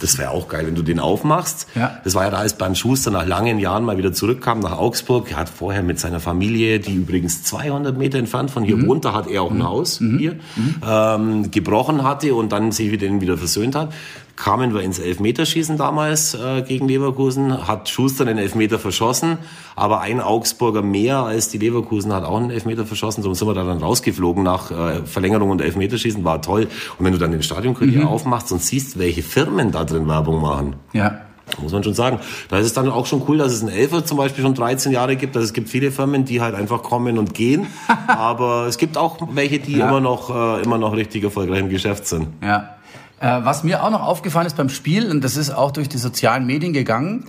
Das 0.00 0.18
wäre 0.18 0.30
auch 0.30 0.48
geil, 0.48 0.66
wenn 0.66 0.74
du 0.74 0.82
den 0.82 1.00
aufmachst. 1.00 1.68
Ja. 1.74 1.98
Das 2.04 2.14
war 2.14 2.24
ja 2.24 2.30
da, 2.30 2.38
als 2.38 2.54
Bernd 2.54 2.76
Schuster 2.76 3.10
nach 3.10 3.26
langen 3.26 3.58
Jahren 3.58 3.84
mal 3.84 3.96
wieder 3.96 4.12
zurückkam 4.12 4.60
nach 4.60 4.76
Augsburg. 4.76 5.30
Er 5.30 5.38
hat 5.38 5.48
vorher 5.48 5.82
mit 5.82 5.98
seiner 5.98 6.20
Familie, 6.20 6.80
die 6.80 6.94
übrigens 6.94 7.42
200 7.44 7.96
Meter 7.96 8.18
entfernt 8.18 8.50
von 8.50 8.64
hier 8.64 8.76
mhm. 8.76 8.88
wohnt, 8.88 9.04
da 9.04 9.12
hat 9.14 9.28
er 9.28 9.42
auch 9.42 9.50
ein 9.50 9.58
mhm. 9.58 9.64
Haus 9.64 10.00
mhm. 10.00 10.18
hier, 10.18 10.32
mhm. 10.56 10.74
ähm, 10.86 11.50
gebrochen 11.50 12.02
hatte 12.02 12.34
und 12.34 12.52
dann 12.52 12.72
sich 12.72 12.90
mit 12.90 13.02
denen 13.02 13.20
wieder 13.20 13.38
versöhnt 13.38 13.74
hat 13.74 13.92
kamen 14.36 14.74
wir 14.74 14.82
ins 14.82 14.98
Elfmeterschießen 14.98 15.76
damals 15.76 16.34
äh, 16.34 16.62
gegen 16.62 16.88
Leverkusen, 16.88 17.66
hat 17.66 17.88
Schuster 17.88 18.24
den 18.24 18.38
Elfmeter 18.38 18.78
verschossen, 18.78 19.38
aber 19.76 20.00
ein 20.00 20.20
Augsburger 20.20 20.82
mehr 20.82 21.18
als 21.18 21.48
die 21.48 21.58
Leverkusen 21.58 22.12
hat 22.12 22.24
auch 22.24 22.36
einen 22.36 22.50
Elfmeter 22.50 22.84
verschossen, 22.84 23.22
so 23.22 23.32
sind 23.34 23.46
wir 23.46 23.54
da 23.54 23.64
dann 23.64 23.78
rausgeflogen 23.78 24.42
nach 24.42 24.70
äh, 24.70 25.04
Verlängerung 25.04 25.50
und 25.50 25.60
Elfmeterschießen, 25.60 26.24
war 26.24 26.42
toll. 26.42 26.68
Und 26.98 27.04
wenn 27.04 27.12
du 27.12 27.18
dann 27.18 27.30
den 27.30 27.42
Stadionkurier 27.42 28.00
mhm. 28.00 28.08
aufmachst 28.08 28.50
und 28.52 28.60
siehst, 28.60 28.98
welche 28.98 29.22
Firmen 29.22 29.70
da 29.70 29.84
drin 29.84 30.08
Werbung 30.08 30.40
machen. 30.40 30.76
Ja. 30.92 31.20
Muss 31.60 31.72
man 31.72 31.84
schon 31.84 31.94
sagen. 31.94 32.20
Da 32.48 32.58
ist 32.58 32.66
es 32.66 32.72
dann 32.72 32.88
auch 32.88 33.06
schon 33.06 33.22
cool, 33.28 33.38
dass 33.38 33.52
es 33.52 33.60
einen 33.60 33.70
Elfer 33.70 34.04
zum 34.04 34.16
Beispiel 34.16 34.42
schon 34.42 34.54
13 34.54 34.92
Jahre 34.92 35.14
gibt. 35.16 35.36
Also 35.36 35.44
es 35.44 35.52
gibt 35.52 35.68
viele 35.68 35.90
Firmen, 35.92 36.24
die 36.24 36.40
halt 36.40 36.54
einfach 36.54 36.82
kommen 36.82 37.18
und 37.18 37.34
gehen. 37.34 37.66
aber 38.06 38.66
es 38.66 38.78
gibt 38.78 38.96
auch 38.96 39.18
welche, 39.32 39.58
die 39.58 39.76
ja. 39.76 39.88
immer 39.88 40.00
noch, 40.00 40.30
äh, 40.30 40.62
immer 40.62 40.78
noch 40.78 40.94
richtig 40.96 41.22
erfolgreich 41.22 41.60
im 41.60 41.68
Geschäft 41.68 42.06
sind. 42.06 42.28
Ja. 42.42 42.73
Äh, 43.20 43.40
was 43.42 43.64
mir 43.64 43.82
auch 43.82 43.90
noch 43.90 44.02
aufgefallen 44.02 44.46
ist 44.46 44.56
beim 44.56 44.68
Spiel, 44.68 45.10
und 45.10 45.22
das 45.22 45.36
ist 45.36 45.50
auch 45.50 45.70
durch 45.70 45.88
die 45.88 45.98
sozialen 45.98 46.46
Medien 46.46 46.72
gegangen, 46.72 47.26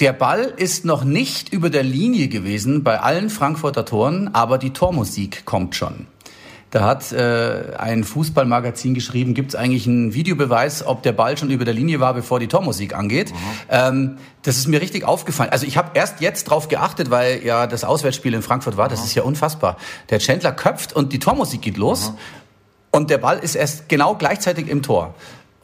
der 0.00 0.12
Ball 0.12 0.52
ist 0.56 0.84
noch 0.84 1.04
nicht 1.04 1.52
über 1.52 1.70
der 1.70 1.84
Linie 1.84 2.28
gewesen 2.28 2.82
bei 2.82 3.00
allen 3.00 3.30
Frankfurter 3.30 3.84
Toren, 3.84 4.34
aber 4.34 4.58
die 4.58 4.70
Tormusik 4.70 5.44
kommt 5.44 5.76
schon. 5.76 6.06
Da 6.74 6.82
hat 6.82 7.12
äh, 7.12 7.76
ein 7.78 8.02
Fußballmagazin 8.02 8.94
geschrieben, 8.94 9.34
gibt 9.34 9.50
es 9.50 9.54
eigentlich 9.54 9.86
einen 9.86 10.12
Videobeweis, 10.12 10.84
ob 10.84 11.04
der 11.04 11.12
Ball 11.12 11.38
schon 11.38 11.50
über 11.50 11.64
der 11.64 11.72
Linie 11.72 12.00
war, 12.00 12.14
bevor 12.14 12.40
die 12.40 12.48
Tormusik 12.48 12.96
angeht. 12.96 13.30
Mhm. 13.30 13.36
Ähm, 13.68 14.16
das 14.42 14.56
ist 14.56 14.66
mir 14.66 14.80
richtig 14.80 15.04
aufgefallen. 15.04 15.50
Also 15.50 15.68
ich 15.68 15.76
habe 15.76 15.92
erst 15.94 16.20
jetzt 16.20 16.50
drauf 16.50 16.66
geachtet, 16.66 17.12
weil 17.12 17.44
ja 17.44 17.68
das 17.68 17.84
Auswärtsspiel 17.84 18.34
in 18.34 18.42
Frankfurt 18.42 18.76
war. 18.76 18.88
Das 18.88 18.98
mhm. 18.98 19.06
ist 19.06 19.14
ja 19.14 19.22
unfassbar. 19.22 19.76
Der 20.10 20.18
Chandler 20.18 20.50
köpft 20.50 20.92
und 20.92 21.12
die 21.12 21.20
Tormusik 21.20 21.62
geht 21.62 21.76
los. 21.76 22.10
Mhm. 22.10 22.18
Und 22.94 23.10
der 23.10 23.18
Ball 23.18 23.40
ist 23.40 23.56
erst 23.56 23.88
genau 23.88 24.14
gleichzeitig 24.14 24.68
im 24.68 24.80
Tor. 24.80 25.14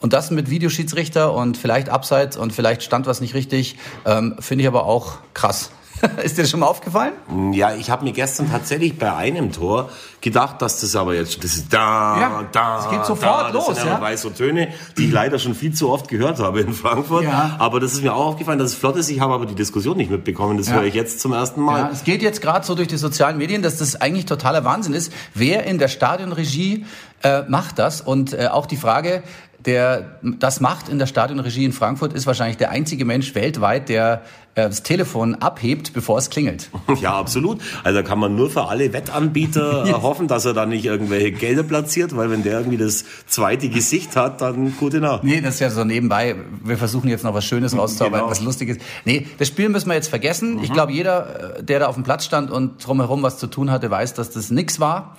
Und 0.01 0.11
das 0.11 0.31
mit 0.31 0.49
Videoschiedsrichter 0.49 1.33
und 1.33 1.55
vielleicht 1.55 1.87
Abseits 1.87 2.35
und 2.35 2.51
vielleicht 2.51 2.83
stand 2.83 3.05
was 3.05 3.21
nicht 3.21 3.35
richtig, 3.35 3.77
ähm, 4.05 4.35
finde 4.41 4.63
ich 4.63 4.67
aber 4.67 4.83
auch 4.83 5.19
krass. 5.33 5.71
ist 6.23 6.37
dir 6.37 6.41
das 6.41 6.51
schon 6.51 6.59
mal 6.59 6.67
aufgefallen? 6.67 7.13
Ja, 7.53 7.73
ich 7.73 7.89
habe 7.89 8.03
mir 8.03 8.11
gestern 8.11 8.49
tatsächlich 8.49 8.97
bei 8.97 9.13
einem 9.13 9.51
Tor 9.51 9.89
gedacht, 10.19 10.61
dass 10.61 10.81
das 10.81 10.95
aber 10.95 11.13
jetzt, 11.15 11.43
das 11.43 11.53
ist 11.53 11.73
da, 11.73 12.19
ja, 12.19 12.49
da, 12.51 12.79
es 12.79 12.89
geht 12.89 13.05
sofort 13.05 13.45
da, 13.45 13.51
das 13.51 13.67
los, 13.67 13.77
sind 13.77 13.87
ja. 13.87 14.01
weiße 14.01 14.33
Töne, 14.33 14.69
die 14.97 15.05
ich 15.05 15.11
leider 15.11 15.39
schon 15.39 15.55
viel 15.55 15.73
zu 15.73 15.89
oft 15.89 16.07
gehört 16.07 16.39
habe 16.39 16.61
in 16.61 16.73
Frankfurt. 16.73 17.23
Ja. 17.23 17.55
Aber 17.59 17.79
das 17.79 17.93
ist 17.93 18.01
mir 18.01 18.13
auch 18.13 18.27
aufgefallen, 18.27 18.59
dass 18.59 18.71
es 18.71 18.75
flott 18.75 18.95
ist. 18.95 19.09
Ich 19.09 19.19
habe 19.19 19.33
aber 19.33 19.45
die 19.45 19.55
Diskussion 19.55 19.97
nicht 19.97 20.11
mitbekommen. 20.11 20.57
Das 20.57 20.67
ja. 20.67 20.75
höre 20.75 20.83
ich 20.83 20.95
jetzt 20.95 21.19
zum 21.19 21.33
ersten 21.33 21.61
Mal. 21.61 21.79
Ja, 21.79 21.89
es 21.91 22.03
geht 22.03 22.21
jetzt 22.21 22.41
gerade 22.41 22.65
so 22.65 22.75
durch 22.75 22.87
die 22.87 22.97
sozialen 22.97 23.37
Medien, 23.37 23.61
dass 23.61 23.77
das 23.77 23.99
eigentlich 23.99 24.25
totaler 24.25 24.63
Wahnsinn 24.63 24.93
ist. 24.93 25.13
Wer 25.33 25.65
in 25.65 25.77
der 25.77 25.87
Stadionregie 25.87 26.85
äh, 27.23 27.43
macht 27.47 27.79
das. 27.79 28.01
Und 28.01 28.33
äh, 28.33 28.47
auch 28.47 28.65
die 28.65 28.77
Frage, 28.77 29.23
der 29.65 30.19
das 30.21 30.59
macht 30.59 30.89
in 30.89 30.99
der 30.99 31.05
Stadionregie 31.05 31.65
in 31.65 31.73
Frankfurt, 31.73 32.13
ist 32.13 32.25
wahrscheinlich 32.25 32.57
der 32.57 32.71
einzige 32.71 33.05
Mensch 33.05 33.35
weltweit, 33.35 33.89
der 33.89 34.23
äh, 34.55 34.63
das 34.63 34.83
Telefon 34.83 35.35
abhebt, 35.35 35.93
bevor 35.93 36.17
es 36.17 36.29
klingelt. 36.29 36.69
Ja, 37.01 37.17
absolut. 37.17 37.59
Also 37.83 38.03
kann 38.03 38.19
man 38.19 38.35
nur 38.35 38.49
für 38.49 38.65
alle 38.65 38.91
Wettanbieter 38.93 39.85
hoffen, 40.01 40.27
dass 40.27 40.45
er 40.45 40.53
da 40.53 40.65
nicht 40.65 40.85
irgendwelche 40.85 41.31
Gelder 41.31 41.63
platziert, 41.63 42.15
weil 42.15 42.29
wenn 42.29 42.43
der 42.43 42.59
irgendwie 42.59 42.77
das 42.77 43.05
zweite 43.27 43.69
Gesicht 43.69 44.15
hat, 44.15 44.41
dann 44.41 44.75
gute 44.77 44.99
Nacht. 44.99 45.23
Nee, 45.23 45.41
das 45.41 45.55
ist 45.55 45.59
ja 45.61 45.69
so 45.69 45.83
nebenbei. 45.83 46.35
Wir 46.63 46.77
versuchen 46.77 47.09
jetzt 47.09 47.23
noch 47.23 47.33
was 47.33 47.45
Schönes 47.45 47.75
rauszuarbeiten, 47.75 48.25
genau. 48.25 48.31
was 48.31 48.41
Lustiges. 48.41 48.77
Nee, 49.05 49.27
das 49.37 49.47
Spiel 49.47 49.69
müssen 49.69 49.87
wir 49.87 49.95
jetzt 49.95 50.09
vergessen. 50.09 50.55
Mhm. 50.55 50.63
Ich 50.63 50.73
glaube, 50.73 50.91
jeder, 50.91 51.57
äh, 51.57 51.63
der 51.63 51.79
da 51.79 51.87
auf 51.87 51.95
dem 51.95 52.03
Platz 52.03 52.25
stand 52.25 52.51
und 52.51 52.85
drumherum 52.85 53.23
was 53.23 53.37
zu 53.37 53.47
tun 53.47 53.71
hatte, 53.71 53.89
weiß, 53.89 54.13
dass 54.13 54.31
das 54.31 54.51
nix 54.51 54.79
war 54.79 55.15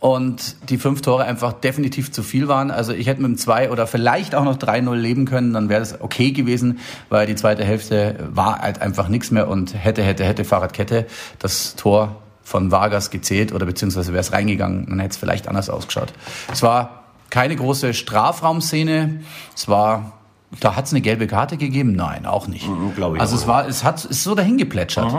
und 0.00 0.56
die 0.70 0.78
fünf 0.78 1.02
Tore 1.02 1.24
einfach 1.24 1.52
definitiv 1.52 2.10
zu 2.10 2.22
viel 2.22 2.48
waren. 2.48 2.70
Also 2.70 2.92
ich 2.92 3.06
hätte 3.06 3.20
mit 3.20 3.28
dem 3.28 3.36
zwei 3.36 3.70
oder 3.70 3.86
vielleicht 3.86 4.34
auch 4.34 4.44
noch 4.44 4.56
3-0 4.56 4.94
leben 4.94 5.26
können, 5.26 5.52
dann 5.52 5.68
wäre 5.68 5.80
das 5.80 6.00
okay 6.00 6.32
gewesen, 6.32 6.80
weil 7.10 7.26
die 7.26 7.36
zweite 7.36 7.62
Hälfte 7.64 8.16
war 8.32 8.60
halt 8.60 8.80
einfach 8.80 9.08
nichts 9.08 9.30
mehr 9.30 9.46
und 9.46 9.74
hätte, 9.74 10.02
hätte, 10.02 10.24
hätte 10.24 10.44
Fahrradkette 10.44 11.06
das 11.38 11.76
Tor 11.76 12.16
von 12.42 12.70
Vargas 12.72 13.10
gezählt 13.10 13.52
oder 13.52 13.66
beziehungsweise 13.66 14.12
wäre 14.12 14.22
es 14.22 14.32
reingegangen, 14.32 14.86
dann 14.88 14.98
hätte 14.98 15.12
es 15.12 15.16
vielleicht 15.18 15.46
anders 15.46 15.68
ausgeschaut. 15.68 16.12
Es 16.50 16.62
war 16.62 17.04
keine 17.28 17.54
große 17.54 17.94
Strafraumszene, 17.94 19.20
es 19.54 19.68
war 19.68 20.14
da 20.58 20.74
hat 20.74 20.86
es 20.86 20.92
eine 20.92 21.00
gelbe 21.00 21.28
Karte 21.28 21.56
gegeben? 21.56 21.92
Nein, 21.92 22.26
auch 22.26 22.48
nicht. 22.48 22.68
Mhm, 22.68 22.92
ich. 22.96 23.20
Also 23.20 23.36
auch. 23.36 23.40
es 23.40 23.46
war, 23.46 23.68
es 23.68 23.84
hat, 23.84 24.04
ist 24.04 24.24
so 24.24 24.34
dahin 24.34 24.58
geplätschert. 24.58 25.12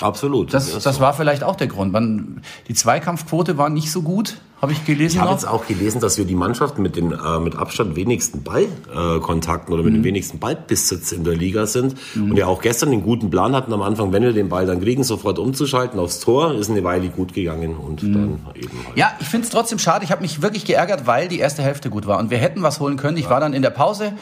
Absolut. 0.00 0.54
Das, 0.54 0.72
das, 0.72 0.82
das 0.82 1.00
war 1.00 1.14
vielleicht 1.14 1.44
auch 1.44 1.56
der 1.56 1.66
Grund. 1.66 1.92
Man, 1.92 2.42
die 2.68 2.74
Zweikampfquote 2.74 3.58
war 3.58 3.68
nicht 3.68 3.90
so 3.90 4.02
gut, 4.02 4.36
habe 4.60 4.72
ich 4.72 4.84
gelesen. 4.84 5.16
Ich 5.16 5.20
habe 5.20 5.32
jetzt 5.32 5.48
auch 5.48 5.66
gelesen, 5.66 6.00
dass 6.00 6.18
wir 6.18 6.26
die 6.26 6.34
Mannschaft 6.34 6.78
mit 6.78 6.96
den 6.96 7.12
äh, 7.12 7.38
mit 7.40 7.56
Abstand 7.56 7.96
wenigsten 7.96 8.42
Ballkontakten 8.42 9.72
äh, 9.72 9.74
oder 9.74 9.82
mit 9.82 9.92
mhm. 9.92 9.98
dem 9.98 10.04
wenigsten 10.04 10.38
Ballbesitz 10.38 11.12
in 11.12 11.24
der 11.24 11.34
Liga 11.34 11.66
sind 11.66 11.96
mhm. 12.14 12.32
und 12.32 12.36
ja 12.36 12.46
auch 12.46 12.60
gestern 12.60 12.90
den 12.90 13.02
guten 13.02 13.30
Plan 13.30 13.54
hatten 13.54 13.72
am 13.72 13.80
Anfang, 13.80 14.12
wenn 14.12 14.22
wir 14.22 14.32
den 14.32 14.50
Ball 14.50 14.66
dann 14.66 14.80
kriegen, 14.80 15.02
sofort 15.02 15.38
umzuschalten 15.38 15.98
aufs 15.98 16.20
Tor, 16.20 16.54
ist 16.54 16.70
eine 16.70 16.84
Weile 16.84 17.08
gut 17.08 17.32
gegangen 17.32 17.76
und 17.76 18.02
mhm. 18.02 18.12
dann 18.12 18.38
eben. 18.54 18.86
Halt. 18.86 18.96
Ja, 18.96 19.12
ich 19.20 19.28
finde 19.28 19.46
es 19.46 19.50
trotzdem 19.50 19.78
schade. 19.78 20.04
Ich 20.04 20.12
habe 20.12 20.20
mich 20.20 20.42
wirklich 20.42 20.66
geärgert, 20.66 21.06
weil 21.06 21.28
die 21.28 21.38
erste 21.38 21.62
Hälfte 21.62 21.88
gut 21.88 22.06
war 22.06 22.18
und 22.18 22.30
wir 22.30 22.38
hätten 22.38 22.62
was 22.62 22.80
holen 22.80 22.98
können. 22.98 23.16
Ich 23.16 23.24
ja. 23.24 23.30
war 23.30 23.40
dann 23.40 23.54
in 23.54 23.62
der 23.62 23.70
Pause 23.70 24.12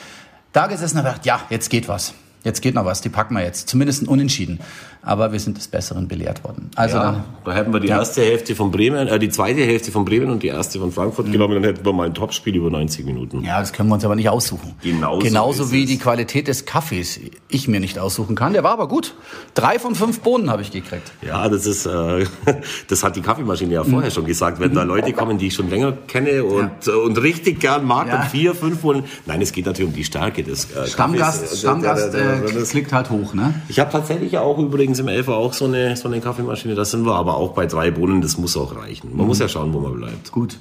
da 0.53 0.69
gesessen 0.69 0.99
und 0.99 1.05
gedacht, 1.05 1.27
ja, 1.27 1.41
jetzt 1.51 1.69
geht 1.69 1.89
was 1.89 2.15
jetzt 2.49 2.63
geht 2.63 2.75
noch 2.75 2.85
was, 2.85 3.01
die 3.01 3.09
packen 3.09 3.35
wir 3.35 3.45
jetzt. 3.45 3.69
Zumindest 3.69 4.03
ein 4.03 4.09
Unentschieden. 4.09 4.59
Aber 5.01 5.33
wir 5.33 5.39
sind 5.39 5.57
des 5.57 5.69
Besseren 5.69 6.09
belehrt 6.09 6.43
worden. 6.43 6.71
Also 6.75 6.97
ja, 6.97 7.05
dann, 7.05 7.25
da 7.45 7.55
hätten 7.55 7.73
wir 7.73 7.81
die 7.81 7.89
ja. 7.89 7.99
erste 7.99 8.21
Hälfte 8.21 8.57
von 8.57 8.71
Bremen, 8.71 9.07
äh, 9.07 9.19
die 9.19 9.29
zweite 9.29 9.61
Hälfte 9.61 9.93
von 9.93 10.05
Bremen 10.05 10.29
und 10.29 10.43
die 10.43 10.49
erste 10.49 10.81
von 10.81 10.91
Frankfurt 10.91 11.29
mhm. 11.29 11.33
genommen, 11.33 11.55
dann 11.55 11.65
hätten 11.65 11.85
wir 11.85 11.93
mal 11.93 12.07
ein 12.07 12.15
Topspiel 12.15 12.57
über 12.57 12.69
90 12.69 13.07
Minuten. 13.07 13.45
Ja, 13.45 13.61
das 13.61 13.73
können 13.73 13.89
wir 13.89 13.95
uns 13.95 14.05
aber 14.05 14.17
nicht 14.17 14.29
aussuchen. 14.29 14.75
Genauso, 14.83 15.21
Genauso 15.21 15.73
wie 15.73 15.85
es. 15.85 15.89
die 15.89 15.99
Qualität 15.99 16.49
des 16.49 16.67
Kaffees 16.67 17.21
ich 17.49 17.69
mir 17.69 17.81
nicht 17.81 17.99
aussuchen 17.99 18.35
kann. 18.35 18.53
Der 18.53 18.65
war 18.65 18.73
aber 18.73 18.89
gut. 18.89 19.15
Drei 19.55 19.79
von 19.79 19.95
fünf 19.95 20.21
Bohnen 20.21 20.51
habe 20.51 20.63
ich 20.63 20.73
gekriegt. 20.73 21.13
Ja, 21.23 21.49
das 21.49 21.65
ist, 21.65 21.87
äh, 21.87 22.27
das 22.89 23.05
hat 23.05 23.15
die 23.15 23.23
Kaffeemaschine 23.23 23.75
ja 23.75 23.85
vorher 23.85 24.11
mhm. 24.11 24.15
schon 24.15 24.27
gesagt. 24.27 24.59
Wenn 24.59 24.75
da 24.75 24.83
Leute 24.83 25.13
kommen, 25.13 25.39
die 25.39 25.47
ich 25.47 25.55
schon 25.55 25.71
länger 25.71 25.93
kenne 25.93 26.45
und, 26.45 26.71
ja. 26.87 26.95
und 26.95 27.17
richtig 27.23 27.61
gern 27.61 27.85
mag, 27.87 28.09
ja. 28.09 28.17
und 28.17 28.25
vier, 28.27 28.55
fünf 28.55 28.81
Bohnen. 28.81 29.05
Nein, 29.27 29.41
es 29.41 29.53
geht 29.53 29.67
natürlich 29.67 29.91
um 29.91 29.95
die 29.95 30.05
Stärke 30.05 30.43
des 30.43 30.71
äh, 30.73 30.87
Stammgast, 30.87 31.43
Kaffees. 31.43 31.61
Stammgast 31.61 32.15
äh, 32.15 32.38
klickt 32.71 32.93
halt 32.93 33.11
hoch, 33.11 33.35
ne? 33.35 33.55
Ich 33.69 33.79
habe 33.81 33.91
tatsächlich 33.91 34.39
auch 34.39 34.59
übrigens 34.59 34.99
im 34.99 35.09
Elfer 35.09 35.35
auch 35.35 35.53
so 35.53 35.67
eine, 35.67 35.97
so 35.97 36.09
eine 36.09 36.21
Kaffeemaschine. 36.21 36.75
Da 36.75 36.85
sind 36.85 37.05
wir 37.05 37.15
aber 37.15 37.37
auch 37.37 37.53
bei 37.53 37.67
drei 37.67 37.91
Bohnen. 37.91 38.21
Das 38.21 38.39
muss 38.39 38.57
auch 38.57 38.77
reichen. 38.77 39.11
Man 39.11 39.23
mhm. 39.23 39.27
muss 39.27 39.39
ja 39.39 39.49
schauen, 39.49 39.73
wo 39.73 39.81
man 39.81 39.95
bleibt. 39.95 40.33
Gut. 40.33 40.59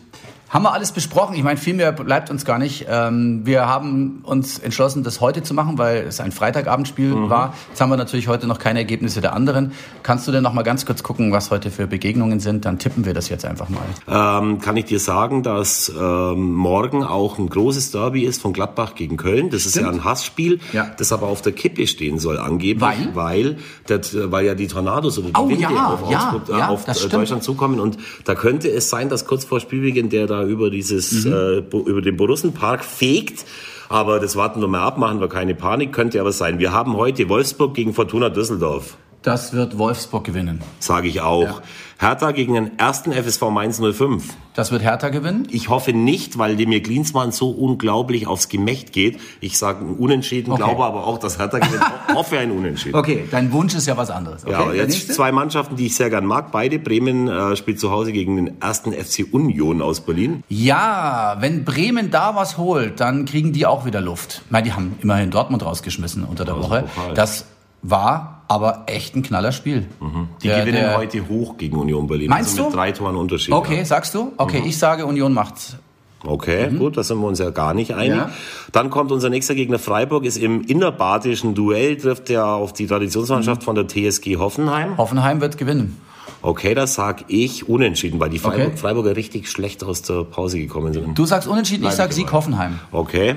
Haben 0.49 0.63
wir 0.63 0.71
alles 0.71 0.93
besprochen? 0.93 1.35
Ich 1.35 1.43
meine, 1.43 1.57
viel 1.57 1.73
mehr 1.73 1.91
bleibt 1.91 2.29
uns 2.29 2.45
gar 2.45 2.57
nicht. 2.57 2.85
Ähm, 2.89 3.41
wir 3.43 3.67
haben 3.67 4.21
uns 4.23 4.59
entschlossen, 4.59 5.03
das 5.03 5.19
heute 5.19 5.43
zu 5.43 5.53
machen, 5.53 5.77
weil 5.77 6.05
es 6.07 6.21
ein 6.21 6.31
Freitagabendspiel 6.31 7.13
mhm. 7.13 7.29
war. 7.29 7.53
Jetzt 7.69 7.81
haben 7.81 7.89
wir 7.89 7.97
natürlich 7.97 8.29
heute 8.29 8.47
noch 8.47 8.57
keine 8.57 8.79
Ergebnisse 8.79 9.19
der 9.19 9.33
anderen. 9.33 9.73
Kannst 10.03 10.25
du 10.25 10.31
denn 10.31 10.43
noch 10.43 10.53
mal 10.53 10.61
ganz 10.61 10.85
kurz 10.85 11.03
gucken, 11.03 11.33
was 11.33 11.51
heute 11.51 11.69
für 11.69 11.85
Begegnungen 11.85 12.39
sind? 12.39 12.63
Dann 12.63 12.79
tippen 12.79 13.03
wir 13.03 13.13
das 13.13 13.27
jetzt 13.27 13.43
einfach 13.43 13.67
mal. 13.67 13.81
Ähm, 14.07 14.59
kann 14.59 14.77
ich 14.77 14.85
dir 14.85 15.01
sagen, 15.01 15.43
dass 15.43 15.91
ähm, 15.99 16.53
morgen 16.53 17.03
auch 17.03 17.37
ein 17.37 17.49
großes 17.49 17.91
Derby 17.91 18.23
ist 18.23 18.41
von 18.41 18.53
Gladbach 18.53 18.95
gegen 18.95 19.17
Köln. 19.17 19.49
Das 19.49 19.61
Stimmt. 19.61 19.75
ist 19.75 19.81
ja 19.81 19.89
ein 19.89 20.03
Hassspiel, 20.05 20.61
ja. 20.71 20.89
das 20.97 21.11
aber 21.11 21.27
auf 21.27 21.41
der 21.41 21.51
Kippe 21.51 21.87
stehen 21.87 22.19
soll 22.19 22.37
angeblich, 22.37 22.81
weil, 22.81 23.15
weil, 23.15 23.57
das, 23.87 24.15
weil 24.31 24.45
ja 24.45 24.55
die 24.55 24.67
Tornados 24.67 25.17
oder 25.19 25.27
die 25.27 25.33
oh, 25.37 25.49
Winde 25.49 25.63
ja, 25.63 25.87
auf, 25.87 26.09
ja, 26.09 26.31
Augsburg, 26.31 26.57
äh, 26.57 26.61
auf 26.61 27.09
Deutschland 27.09 27.43
zukommen. 27.43 27.81
Und 27.81 27.97
da 28.23 28.33
könnte 28.33 28.69
es 28.71 28.89
sein, 28.89 29.09
dass 29.09 29.25
kurz 29.25 29.43
vor 29.43 29.59
Spielbeginn 29.59 30.07
der 30.09 30.25
da 30.25 30.36
über 30.43 30.69
dieses 30.69 31.25
mhm. 31.25 31.33
äh, 31.33 31.57
über 31.57 32.01
den 32.01 32.17
Borussenpark 32.17 32.83
fegt. 32.83 33.45
Aber 33.89 34.19
das 34.19 34.35
warten 34.35 34.59
wir 34.59 34.67
mal 34.67 34.81
ab, 34.81 34.97
machen 34.97 35.21
wir 35.21 35.29
keine 35.29 35.55
Panik, 35.55 35.93
könnte 35.93 36.19
aber 36.19 36.31
sein. 36.31 36.59
Wir 36.59 36.73
haben 36.73 36.97
heute 36.97 37.29
Wolfsburg 37.29 37.73
gegen 37.73 37.93
Fortuna 37.93 38.29
Düsseldorf. 38.29 38.97
Das 39.27 39.51
wird 39.51 39.77
Wolfsburg 39.77 40.23
gewinnen. 40.23 40.61
Sage 40.79 41.09
ich 41.09 41.19
auch. 41.19 41.43
Ja. 41.43 41.61
Hertha 41.99 42.31
gegen 42.31 42.53
den 42.53 42.79
ersten 42.79 43.11
FSV 43.11 43.49
Mainz 43.49 43.81
05. 43.81 44.23
Das 44.53 44.71
wird 44.71 44.83
Hertha 44.83 45.09
gewinnen? 45.09 45.49
Ich 45.51 45.67
hoffe 45.67 45.91
nicht, 45.91 46.37
weil 46.37 46.55
Demir 46.55 46.81
Klinsmann 46.81 47.33
so 47.33 47.49
unglaublich 47.49 48.25
aufs 48.25 48.47
Gemächt 48.47 48.93
geht. 48.93 49.19
Ich 49.41 49.57
sage 49.57 49.83
ein 49.83 49.95
Unentschieden, 49.95 50.53
okay. 50.53 50.63
glaube 50.63 50.85
aber 50.85 51.05
auch, 51.05 51.17
dass 51.17 51.39
Hertha 51.39 51.59
gewinnt. 51.59 51.83
hoffe 52.15 52.39
ein 52.39 52.51
Unentschieden. 52.51 52.95
Okay, 52.95 53.27
dein 53.29 53.51
Wunsch 53.51 53.75
ist 53.75 53.85
ja 53.85 53.97
was 53.97 54.09
anderes. 54.09 54.45
Okay, 54.45 54.77
ja, 54.77 54.83
jetzt 54.83 55.13
zwei 55.13 55.33
Mannschaften, 55.33 55.75
die 55.75 55.87
ich 55.87 55.95
sehr 55.97 56.09
gern 56.09 56.25
mag. 56.25 56.53
Beide. 56.53 56.79
Bremen 56.79 57.27
äh, 57.27 57.57
spielt 57.57 57.81
zu 57.81 57.91
Hause 57.91 58.13
gegen 58.13 58.37
den 58.37 58.61
ersten 58.61 58.93
FC 58.93 59.25
Union 59.29 59.81
aus 59.81 59.99
Berlin. 59.99 60.41
Ja, 60.47 61.35
wenn 61.41 61.65
Bremen 61.65 62.11
da 62.11 62.33
was 62.33 62.57
holt, 62.57 63.01
dann 63.01 63.25
kriegen 63.25 63.51
die 63.51 63.65
auch 63.65 63.83
wieder 63.83 63.99
Luft. 63.99 64.43
Ich 64.45 64.51
meine, 64.51 64.63
die 64.63 64.71
haben 64.71 64.97
immerhin 65.01 65.31
Dortmund 65.31 65.65
rausgeschmissen 65.65 66.23
unter 66.23 66.45
der 66.45 66.55
Woche. 66.57 66.85
Das 67.13 67.43
war 67.81 68.36
aber 68.47 68.83
echt 68.85 69.15
ein 69.15 69.23
knaller 69.23 69.51
Spiel. 69.51 69.85
Mhm. 69.99 70.29
Die 70.41 70.47
der, 70.47 70.61
gewinnen 70.61 70.81
der, 70.81 70.97
heute 70.97 71.27
hoch 71.27 71.57
gegen 71.57 71.77
Union 71.77 72.07
Berlin. 72.07 72.29
Meinst 72.29 72.51
also 72.51 72.63
mit 72.63 72.73
du? 72.73 72.77
drei 72.77 72.91
Toren 72.91 73.15
Unterschied. 73.15 73.53
Okay, 73.53 73.79
ja. 73.79 73.85
sagst 73.85 74.15
du? 74.15 74.33
Okay, 74.37 74.61
mhm. 74.61 74.67
ich 74.67 74.77
sage, 74.77 75.05
Union 75.05 75.33
macht's. 75.33 75.77
Okay, 76.25 76.69
mhm. 76.69 76.79
gut, 76.79 76.97
da 76.97 77.03
sind 77.03 77.19
wir 77.19 77.27
uns 77.27 77.39
ja 77.39 77.51
gar 77.51 77.73
nicht 77.73 77.93
einig. 77.93 78.17
Ja. 78.17 78.31
Dann 78.71 78.89
kommt 78.89 79.11
unser 79.11 79.29
nächster 79.29 79.53
Gegner 79.53 79.77
Freiburg, 79.77 80.25
ist 80.25 80.37
im 80.37 80.63
innerbadischen 80.63 81.53
Duell, 81.53 81.97
trifft 81.97 82.29
er 82.29 82.47
auf 82.47 82.73
die 82.73 82.87
Traditionsmannschaft 82.87 83.61
mhm. 83.61 83.65
von 83.65 83.75
der 83.75 83.87
TSG 83.87 84.37
Hoffenheim. 84.37 84.97
Hoffenheim 84.97 85.41
wird 85.41 85.57
gewinnen. 85.57 86.01
Okay, 86.41 86.75
das 86.75 86.93
sag 86.93 87.25
ich 87.27 87.67
unentschieden, 87.67 88.19
weil 88.19 88.29
die 88.29 88.39
Freiburg, 88.39 88.67
okay. 88.67 88.77
Freiburger 88.77 89.15
richtig 89.15 89.49
schlecht 89.49 89.83
aus 89.83 90.01
der 90.03 90.23
Pause 90.23 90.59
gekommen 90.59 90.93
sind. 90.93 91.17
Du 91.17 91.25
sagst 91.25 91.47
unentschieden, 91.47 91.85
ich 91.87 91.93
sag 91.93 92.13
Sieg 92.13 92.31
Hoffenheim. 92.31 92.79
Okay. 92.91 93.35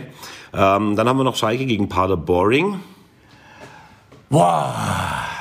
Ähm, 0.52 0.96
dann 0.96 1.08
haben 1.08 1.16
wir 1.16 1.24
noch 1.24 1.36
Schalke 1.36 1.64
gegen 1.66 1.88
Paderboring. 1.88 2.80
Boah, 4.32 4.76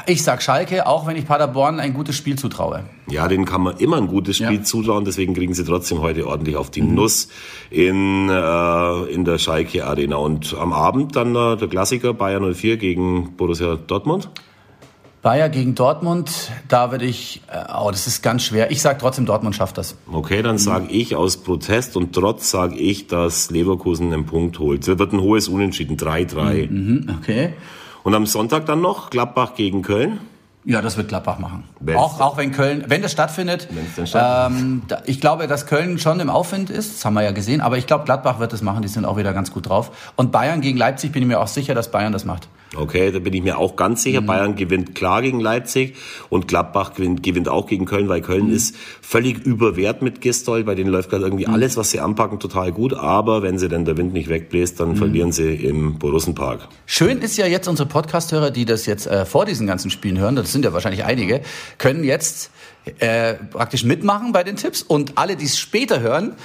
ich 0.08 0.24
sag 0.24 0.42
Schalke, 0.42 0.88
auch 0.88 1.06
wenn 1.06 1.16
ich 1.16 1.28
Paderborn 1.28 1.80
ein 1.80 1.94
gutes 1.94 2.16
Spiel 2.16 2.40
zutraue. 2.40 2.86
Ja, 3.08 3.28
denen 3.28 3.46
kann 3.46 3.62
man 3.62 3.78
immer 3.78 3.98
ein 3.98 4.08
gutes 4.08 4.38
Spiel 4.38 4.56
ja. 4.56 4.64
zutrauen, 4.64 5.06
deswegen 5.06 5.36
kriegen 5.36 5.54
sie 5.54 5.64
trotzdem 5.64 6.02
heute 6.02 6.26
ordentlich 6.26 6.56
auf 6.56 6.72
die 6.72 6.82
mhm. 6.82 6.96
Nuss 6.96 7.28
in, 7.70 8.30
äh, 8.30 9.04
in 9.14 9.26
der 9.26 9.38
Schalke 9.38 9.86
Arena. 9.86 10.16
Und 10.16 10.56
am 10.60 10.74
Abend 10.74 11.16
dann 11.16 11.36
äh, 11.36 11.56
der 11.58 11.68
Klassiker 11.68 12.16
Bayern 12.16 12.52
04 12.52 12.78
gegen 12.78 13.36
Borussia 13.38 13.76
Dortmund. 13.76 14.32
Bayer 15.22 15.50
gegen 15.50 15.76
Dortmund, 15.76 16.50
da 16.68 16.90
würde 16.90 17.06
ich, 17.06 17.44
äh, 17.48 17.66
oh, 17.80 17.92
das 17.92 18.08
ist 18.08 18.24
ganz 18.24 18.42
schwer. 18.42 18.72
Ich 18.72 18.82
sage 18.82 18.98
trotzdem, 19.00 19.28
Dortmund 19.28 19.56
schafft 19.56 19.78
das. 19.78 19.98
Okay, 20.12 20.42
dann 20.42 20.58
sage 20.58 20.88
ich 20.90 21.16
aus 21.16 21.38
Protest 21.38 21.96
und 21.96 22.14
trotz 22.14 22.50
sage 22.50 22.76
ich, 22.76 23.06
dass 23.06 23.52
Leverkusen 23.52 24.12
einen 24.12 24.26
Punkt 24.26 24.58
holt. 24.58 24.88
Es 24.88 24.98
wird 24.98 25.14
ein 25.14 25.22
hohes 25.22 25.48
Unentschieden, 25.48 25.96
3-3. 25.96 26.72
Mhm, 26.72 27.18
okay. 27.20 27.54
Und 28.04 28.16
am 28.16 28.26
Sonntag 28.26 28.66
dann 28.66 28.82
noch 28.82 29.10
Gladbach 29.10 29.56
gegen 29.56 29.82
Köln. 29.82 30.20
Ja, 30.66 30.82
das 30.82 30.98
wird 30.98 31.08
Gladbach 31.08 31.40
machen. 31.40 31.64
auch, 31.96 32.20
auch 32.20 32.38
wenn 32.38 32.52
Köln, 32.52 32.84
wenn 32.88 33.02
das 33.02 33.12
stattfindet. 33.12 33.70
Ähm, 34.14 34.82
da, 34.88 35.02
ich 35.06 35.22
glaube, 35.22 35.48
dass 35.48 35.66
Köln 35.66 35.98
schon 36.00 36.20
im 36.20 36.30
Aufwind 36.30 36.70
ist, 36.70 36.98
das 36.98 37.06
haben 37.06 37.14
wir 37.14 37.24
ja 37.24 37.32
gesehen, 37.32 37.62
aber 37.62 37.78
ich 37.78 37.88
glaube, 37.88 38.04
Gladbach 38.04 38.40
wird 38.40 38.52
das 38.52 38.62
machen, 38.62 38.82
die 38.82 38.90
sind 38.90 39.06
auch 39.06 39.18
wieder 39.18 39.34
ganz 39.34 39.52
gut 39.52 39.70
drauf. 39.70 40.12
Und 40.16 40.32
Bayern 40.32 40.60
gegen 40.62 40.78
Leipzig 40.78 41.14
bin 41.14 41.24
ich 41.24 41.28
mir 41.28 41.40
auch 41.40 41.48
sicher, 41.48 41.74
dass 41.76 41.92
Bayern 41.92 42.12
das 42.12 42.26
macht. 42.26 42.50
Okay, 42.76 43.12
da 43.12 43.20
bin 43.20 43.34
ich 43.34 43.42
mir 43.42 43.58
auch 43.58 43.76
ganz 43.76 44.04
sicher. 44.04 44.22
Mhm. 44.22 44.26
Bayern 44.26 44.56
gewinnt 44.56 44.94
klar 44.94 45.22
gegen 45.22 45.40
Leipzig 45.40 45.96
und 46.30 46.48
Gladbach 46.48 46.94
gewinnt, 46.94 47.24
gewinnt 47.24 47.50
auch 47.50 47.66
gegen 47.66 47.86
Köln, 47.86 48.10
weil 48.10 48.22
Köln 48.22 48.48
mhm. 48.48 48.54
ist 48.54 48.76
völlig 49.02 49.44
überwert 49.44 50.02
mit 50.02 50.22
Gistol. 50.22 50.64
Bei 50.64 50.76
denen 50.76 50.92
läuft 50.92 51.10
gerade 51.10 51.24
irgendwie 51.24 51.48
mhm. 51.48 51.54
alles, 51.54 51.78
was 51.78 51.90
sie 51.90 52.00
anpacken, 52.00 52.40
total 52.40 52.72
gut. 52.72 52.94
Aber 52.94 53.42
wenn 53.42 53.58
sie 53.58 53.70
denn 53.70 53.86
der 53.86 53.98
Wind 53.98 54.14
nicht 54.14 54.30
wegbläst, 54.30 54.80
dann 54.80 54.90
mhm. 54.90 54.96
verlieren 54.98 55.32
sie 55.32 55.56
im 55.56 55.98
Borussenpark. 55.98 56.68
Schön 56.86 57.20
ist 57.20 57.38
ja 57.38 57.48
jetzt 57.48 57.68
unsere 57.68 57.90
Podcasthörer, 57.90 58.52
die 58.52 58.66
das 58.66 58.86
jetzt 58.86 59.08
äh, 59.08 59.26
vor 59.26 59.46
diesen 59.46 59.66
ganzen 59.66 59.90
Spielen 59.90 60.20
hören, 60.20 60.36
das 60.36 60.52
sind 60.52 60.64
ja 60.64 60.72
wahrscheinlich 60.72 61.04
einige, 61.04 61.42
können 61.80 62.04
jetzt 62.04 62.52
äh, 63.00 63.34
praktisch 63.34 63.84
mitmachen 63.84 64.32
bei 64.32 64.44
den 64.44 64.56
Tipps 64.56 64.82
und 64.82 65.18
alle, 65.18 65.36
die 65.36 65.46
es 65.46 65.58
später 65.58 66.00
hören, 66.00 66.36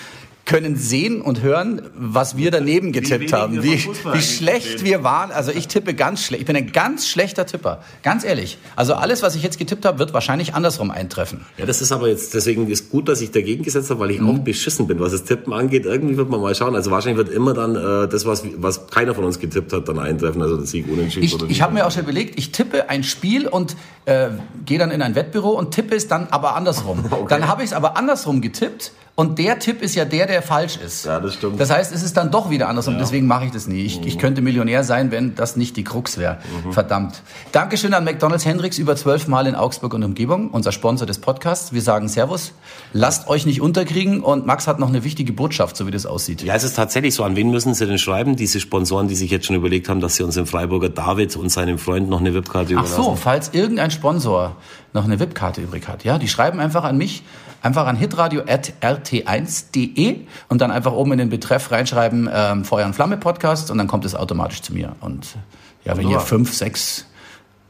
können 0.45 0.77
sehen 0.77 1.23
und 1.23 1.43
hören, 1.43 1.83
was 1.95 2.37
wir 2.37 2.51
daneben 2.51 2.93
getippt 2.93 3.31
wie 3.31 3.35
haben. 3.35 3.63
Wie, 3.63 3.83
wie 3.85 4.21
schlecht 4.21 4.85
wir 4.85 5.03
waren. 5.03 5.31
Also 5.31 5.51
ich 5.51 5.69
tippe 5.69 5.95
ganz 5.95 6.23
schlecht. 6.23 6.43
Ich 6.43 6.47
bin 6.47 6.57
ein 6.57 6.71
ganz 6.71 7.09
schlechter 7.09 7.47
Tipper. 7.47 7.83
Ganz 8.03 8.25
ehrlich. 8.25 8.59
Also 8.77 8.95
alles, 8.95 9.23
was 9.23 9.35
ich 9.37 9.43
jetzt 9.43 9.59
getippt 9.59 9.87
habe, 9.87 9.99
wird 9.99 10.13
wahrscheinlich 10.13 10.55
andersrum 10.55 10.91
eintreffen. 10.91 11.47
Ja, 11.57 11.65
das 11.65 11.81
ist 11.81 11.93
aber 11.93 12.09
jetzt, 12.09 12.35
deswegen 12.35 12.69
ist 12.69 12.91
gut, 12.91 13.09
dass 13.09 13.23
ich 13.23 13.31
dagegen 13.31 13.65
gesetzt 13.65 13.89
habe, 13.89 14.01
weil 14.01 14.11
ich 14.11 14.21
mhm. 14.21 14.31
auch 14.31 14.39
beschissen 14.39 14.87
bin, 14.87 15.01
was 15.01 15.13
das 15.13 15.25
Tippen 15.25 15.53
angeht. 15.53 15.87
Irgendwie 15.87 16.17
wird 16.17 16.29
man 16.29 16.41
mal 16.41 16.55
schauen. 16.55 16.75
Also 16.75 16.91
wahrscheinlich 16.91 17.25
wird 17.25 17.35
immer 17.35 17.55
dann 17.55 17.77
äh, 17.77 18.09
das, 18.09 18.27
was, 18.27 18.45
was 18.57 18.89
keiner 18.89 19.15
von 19.15 19.25
uns 19.25 19.39
getippt 19.39 19.73
hat, 19.73 19.89
dann 19.89 19.99
eintreffen. 19.99 20.43
Also 20.43 20.59
der 20.59 20.67
Sieg 20.67 20.87
unentschieden. 20.91 21.25
Ich, 21.25 21.51
ich 21.51 21.63
habe 21.63 21.73
mir 21.73 21.87
auch 21.87 21.91
schon 21.91 22.03
überlegt, 22.03 22.39
ich 22.39 22.53
tippe 22.53 22.91
ein 22.91 23.03
Spiel 23.03 23.49
und 23.49 23.77
äh, 24.05 24.29
gehe 24.67 24.79
dann 24.79 24.91
in 24.91 25.01
ein 25.01 25.15
Wettbüro 25.15 25.51
und 25.51 25.71
tippe 25.71 25.95
es 25.97 26.07
dann 26.07 26.29
aber 26.31 26.55
andersrum. 26.55 27.05
Okay. 27.15 27.27
Dann 27.29 27.47
habe 27.47 27.63
ich 27.63 27.71
es 27.71 27.73
aber 27.73 27.97
andersrum 27.97 28.41
getippt 28.41 28.93
und 29.17 29.39
der 29.39 29.61
Tipp 29.61 29.81
ist 29.81 29.95
ja 29.95 30.05
der, 30.05 30.27
der 30.27 30.43
falsch 30.43 30.77
ist. 30.77 31.05
Ja, 31.05 31.21
das 31.21 31.35
stimmt. 31.35 31.61
Das 31.61 31.71
heißt, 31.71 31.95
es 31.95 32.03
ist 32.03 32.17
dann 32.17 32.33
doch 32.33 32.51
wieder 32.51 32.69
andersrum. 32.69 32.95
Ja. 32.95 33.01
Deswegen 33.01 33.29
mache 33.29 33.45
ich 33.45 33.53
das 33.53 33.69
nie. 33.69 33.83
Ich, 33.83 34.01
mhm. 34.01 34.09
ich, 34.09 34.19
könnte 34.19 34.43
Millionär 34.43 34.83
sein, 34.83 35.13
wenn 35.13 35.37
das 35.37 35.55
nicht 35.55 35.77
die 35.77 35.85
Krux 35.85 36.19
wäre. 36.19 36.39
Mhm. 36.65 36.73
Verdammt. 36.73 37.23
Dankeschön 37.53 37.95
an 37.95 38.03
McDonalds 38.03 38.45
Hendricks 38.45 38.77
über 38.77 38.97
zwölf 38.97 39.29
Mal 39.29 39.47
in 39.47 39.55
Augsburg 39.55 39.95
und 39.95 40.03
Umgebung, 40.03 40.51
unser 40.51 40.73
Sponsor 40.73 41.07
des 41.07 41.19
Podcasts. 41.19 41.73
Wir 41.73 41.81
sagen 41.81 42.09
Servus. 42.09 42.55
Lasst 42.93 43.29
euch 43.29 43.47
nicht 43.47 43.61
unterkriegen. 43.61 44.21
Und 44.21 44.47
Max 44.47 44.67
hat 44.67 44.81
noch 44.81 44.89
eine 44.89 45.05
wichtige 45.05 45.33
Botschaft, 45.33 45.77
so 45.77 45.87
wie 45.87 45.93
das 45.93 46.07
aussieht. 46.07 46.43
Ja, 46.43 46.57
es 46.57 46.65
ist 46.65 46.75
tatsächlich 46.75 47.15
so. 47.15 47.23
An 47.23 47.37
wen 47.37 47.53
müssen 47.53 47.73
Sie 47.73 47.87
denn 47.87 47.99
schreiben, 47.99 48.35
diese 48.35 48.59
Sponsoren, 48.59 49.07
die 49.07 49.15
sich 49.15 49.31
jetzt 49.31 49.47
schon 49.47 49.55
überlegt 49.55 49.89
haben, 49.89 50.01
dass 50.01 50.17
sie 50.17 50.25
uns 50.25 50.37
im 50.37 50.47
Freiburger 50.47 50.89
David 50.89 51.37
und 51.37 51.51
seinem 51.51 51.79
Freund 51.79 52.09
noch 52.09 52.19
eine 52.19 52.35
VIP-Karte 52.35 52.73
überlassen? 52.73 52.97
Ach 52.99 53.05
so, 53.05 53.15
falls 53.15 53.51
irgendein 53.53 53.93
Sponsor 53.93 54.57
noch 54.95 55.05
eine 55.05 55.21
VIP-Karte 55.21 55.61
übrig 55.61 55.89
hat. 55.89 56.05
Ja, 56.05 56.19
die 56.19 56.29
schreiben 56.29 56.61
einfach 56.61 56.85
an 56.85 56.97
mich 56.97 57.25
einfach 57.65 57.87
an 57.87 57.97
hitradio.rt1.de 57.97 60.17
und 60.49 60.61
dann 60.61 60.71
einfach 60.71 60.93
oben 60.93 61.11
in 61.13 61.19
den 61.19 61.31
Betreff 61.31 61.71
reinschreiben, 61.71 62.29
ähm, 62.33 62.65
Feuer 62.65 62.87
und 62.87 62.95
Flamme 62.95 63.17
Podcast 63.17 63.71
und 63.71 63.79
dann 63.79 63.87
kommt 63.89 64.05
es 64.05 64.15
automatisch 64.15 64.61
zu 64.63 64.75
mir. 64.75 64.95
Und 65.01 65.37
ja, 65.85 65.97
wenn 65.97 66.09
ihr 66.09 66.21
fünf, 66.21 66.55
sechs 66.55 67.07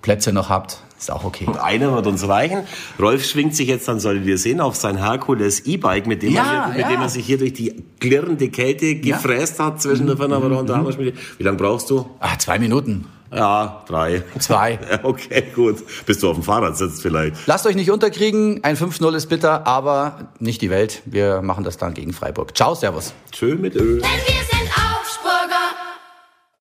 Plätze 0.02 0.32
noch 0.32 0.50
habt, 0.50 0.80
ist 0.98 1.12
auch 1.12 1.24
okay. 1.24 1.46
Und 1.46 1.58
einer 1.58 1.94
wird 1.94 2.06
uns 2.06 2.26
reichen. 2.26 2.60
Rolf 2.98 3.24
schwingt 3.24 3.54
sich 3.54 3.68
jetzt, 3.68 3.86
dann 3.88 4.00
solltet 4.00 4.26
ihr 4.26 4.38
sehen, 4.38 4.60
auf 4.60 4.74
sein 4.74 4.96
Herkules 4.96 5.60
E-Bike, 5.60 6.06
mit, 6.06 6.22
dem, 6.22 6.32
ja, 6.32 6.64
er, 6.64 6.70
mit 6.70 6.80
ja. 6.80 6.88
dem 6.88 7.00
er 7.00 7.08
sich 7.08 7.24
hier 7.24 7.38
durch 7.38 7.52
die 7.52 7.84
klirrende 8.00 8.48
Kälte 8.48 8.96
gefräst 8.96 9.60
ja. 9.60 9.66
hat 9.66 9.80
zwischen 9.80 10.06
der 10.06 10.16
Firma 10.16 10.36
und 10.36 10.68
der 10.68 10.76
Hammerschmiede. 10.76 11.12
Wie 11.38 11.44
lange 11.44 11.56
brauchst 11.56 11.88
du? 11.90 12.10
Ah, 12.20 12.36
zwei 12.38 12.58
Minuten. 12.58 13.06
Ja, 13.34 13.82
drei. 13.88 14.22
Zwei. 14.38 14.78
Okay, 15.02 15.44
gut. 15.54 15.82
Bis 16.06 16.18
du 16.20 16.30
auf 16.30 16.36
dem 16.36 16.42
Fahrrad 16.42 16.76
sitzt 16.76 17.02
vielleicht. 17.02 17.46
Lasst 17.46 17.66
euch 17.66 17.74
nicht 17.74 17.90
unterkriegen. 17.90 18.62
Ein 18.62 18.76
5-0 18.76 19.14
ist 19.14 19.26
bitter, 19.26 19.66
aber 19.66 20.28
nicht 20.38 20.62
die 20.62 20.70
Welt. 20.70 21.02
Wir 21.04 21.42
machen 21.42 21.64
das 21.64 21.76
dann 21.76 21.94
gegen 21.94 22.12
Freiburg. 22.12 22.56
Ciao, 22.56 22.74
Servus. 22.74 23.12
Tschö 23.32 23.56
mit 23.56 23.74
Öl. 23.74 24.02